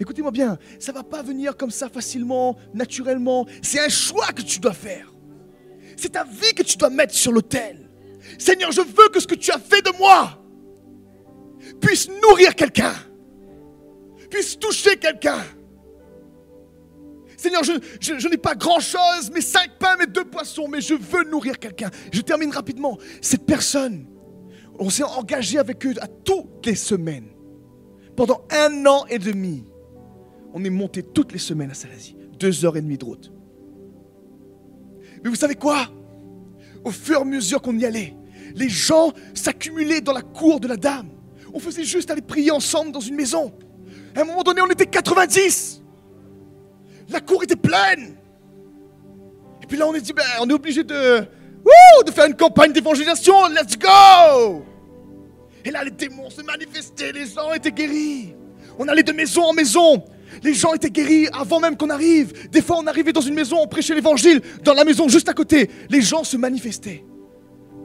Écoutez-moi 0.00 0.30
bien, 0.30 0.58
ça 0.78 0.92
ne 0.92 0.96
va 0.96 1.04
pas 1.04 1.22
venir 1.22 1.54
comme 1.58 1.70
ça 1.70 1.90
facilement, 1.90 2.56
naturellement. 2.72 3.46
C'est 3.60 3.80
un 3.80 3.90
choix 3.90 4.28
que 4.28 4.40
tu 4.40 4.58
dois 4.58 4.72
faire. 4.72 5.12
C'est 5.96 6.12
ta 6.12 6.24
vie 6.24 6.54
que 6.56 6.62
tu 6.62 6.78
dois 6.78 6.88
mettre 6.88 7.14
sur 7.14 7.32
l'autel. 7.32 7.90
Seigneur, 8.38 8.72
je 8.72 8.80
veux 8.80 9.08
que 9.12 9.20
ce 9.20 9.26
que 9.26 9.34
tu 9.34 9.52
as 9.52 9.58
fait 9.58 9.82
de 9.82 9.96
moi 9.98 10.42
puisse 11.82 12.08
nourrir 12.22 12.54
quelqu'un, 12.54 12.94
puisse 14.30 14.58
toucher 14.58 14.96
quelqu'un. 14.96 15.44
Seigneur, 17.36 17.62
je, 17.64 18.28
n'ai 18.28 18.36
pas 18.38 18.54
grand-chose, 18.54 19.30
mais 19.34 19.42
cinq 19.42 19.78
pains, 19.78 19.96
mais 19.98 20.06
deux 20.06 20.24
poissons, 20.24 20.68
mais 20.68 20.80
je 20.80 20.94
veux 20.94 21.24
nourrir 21.24 21.58
quelqu'un. 21.58 21.90
Je 22.12 22.22
termine 22.22 22.52
rapidement. 22.52 22.98
Cette 23.20 23.44
personne, 23.44 24.06
on 24.78 24.88
s'est 24.88 25.02
engagé 25.02 25.58
avec 25.58 25.84
eux 25.84 25.94
à 26.00 26.06
toutes 26.06 26.64
les 26.64 26.74
semaines. 26.74 27.28
Pendant 28.16 28.46
un 28.50 28.84
an 28.86 29.06
et 29.06 29.18
demi, 29.18 29.64
on 30.52 30.64
est 30.64 30.70
monté 30.70 31.02
toutes 31.02 31.32
les 31.32 31.38
semaines 31.38 31.70
à 31.70 31.74
Salazie. 31.74 32.16
Deux 32.38 32.64
heures 32.64 32.76
et 32.76 32.80
demie 32.80 32.98
de 32.98 33.04
route. 33.04 33.32
Mais 35.22 35.30
vous 35.30 35.36
savez 35.36 35.54
quoi? 35.54 35.88
Au 36.84 36.90
fur 36.90 37.18
et 37.18 37.22
à 37.22 37.24
mesure 37.24 37.60
qu'on 37.60 37.76
y 37.78 37.84
allait, 37.84 38.14
les 38.54 38.68
gens 38.68 39.12
s'accumulaient 39.34 40.00
dans 40.00 40.12
la 40.12 40.22
cour 40.22 40.60
de 40.60 40.68
la 40.68 40.76
dame. 40.76 41.08
On 41.52 41.58
faisait 41.58 41.84
juste 41.84 42.10
aller 42.10 42.22
prier 42.22 42.50
ensemble 42.50 42.92
dans 42.92 43.00
une 43.00 43.16
maison. 43.16 43.52
À 44.14 44.22
un 44.22 44.24
moment 44.24 44.42
donné, 44.42 44.60
on 44.60 44.68
était 44.68 44.86
90. 44.86 45.82
La 47.10 47.20
cour 47.20 47.42
était 47.42 47.56
pleine. 47.56 48.16
Et 49.62 49.66
puis 49.66 49.76
là, 49.76 49.86
on 49.86 49.94
est 49.94 50.00
dit, 50.00 50.12
ben, 50.12 50.24
on 50.40 50.48
est 50.48 50.52
obligé 50.52 50.84
de, 50.84 51.20
de 52.06 52.10
faire 52.10 52.26
une 52.26 52.36
campagne 52.36 52.72
d'évangélisation. 52.72 53.34
Let's 53.48 53.76
go! 53.78 54.64
Et 55.64 55.70
là, 55.70 55.84
les 55.84 55.90
démons 55.90 56.30
se 56.30 56.42
manifestaient, 56.42 57.12
les 57.12 57.26
gens 57.26 57.52
étaient 57.52 57.72
guéris. 57.72 58.34
On 58.78 58.88
allait 58.88 59.02
de 59.02 59.12
maison 59.12 59.42
en 59.42 59.52
maison. 59.52 60.04
Les 60.42 60.54
gens 60.54 60.72
étaient 60.74 60.90
guéris 60.90 61.28
avant 61.32 61.60
même 61.60 61.76
qu'on 61.76 61.90
arrive. 61.90 62.48
Des 62.50 62.62
fois, 62.62 62.78
on 62.78 62.86
arrivait 62.86 63.12
dans 63.12 63.20
une 63.20 63.34
maison, 63.34 63.58
on 63.60 63.66
prêchait 63.66 63.94
l'évangile. 63.94 64.40
Dans 64.64 64.74
la 64.74 64.84
maison 64.84 65.08
juste 65.08 65.28
à 65.28 65.34
côté, 65.34 65.70
les 65.88 66.00
gens 66.00 66.24
se 66.24 66.36
manifestaient. 66.36 67.04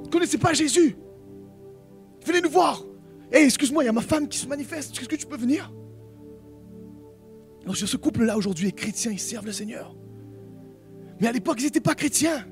Ils 0.03 0.07
ne 0.07 0.11
connaissaient 0.11 0.37
pas 0.37 0.53
Jésus? 0.53 0.95
Venez 2.25 2.41
nous 2.41 2.49
voir. 2.49 2.83
Hé, 3.31 3.43
excuse-moi, 3.43 3.83
il 3.83 3.87
y 3.87 3.89
a 3.89 3.93
ma 3.93 4.01
femme 4.01 4.27
qui 4.27 4.37
se 4.37 4.47
manifeste. 4.47 4.97
Est-ce 4.99 5.09
que 5.09 5.15
tu 5.15 5.25
peux 5.25 5.37
venir? 5.37 5.71
Donc 7.65 7.77
ce 7.77 7.97
couple-là 7.97 8.37
aujourd'hui 8.37 8.67
est 8.67 8.71
chrétien, 8.71 9.11
ils 9.11 9.19
servent 9.19 9.47
le 9.47 9.51
Seigneur. 9.51 9.95
Mais 11.19 11.27
à 11.27 11.31
l'époque, 11.31 11.57
ils 11.59 11.65
n'étaient 11.65 11.79
pas 11.79 11.95
chrétiens. 11.95 12.45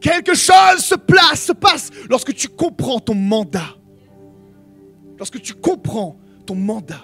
Quelque 0.00 0.34
chose 0.34 0.78
se 0.78 0.94
place, 0.94 1.44
se 1.44 1.52
passe 1.52 1.90
lorsque 2.08 2.32
tu 2.34 2.48
comprends 2.48 3.00
ton 3.00 3.14
mandat. 3.14 3.76
Lorsque 5.18 5.40
tu 5.40 5.54
comprends 5.54 6.18
ton 6.46 6.54
mandat. 6.54 6.94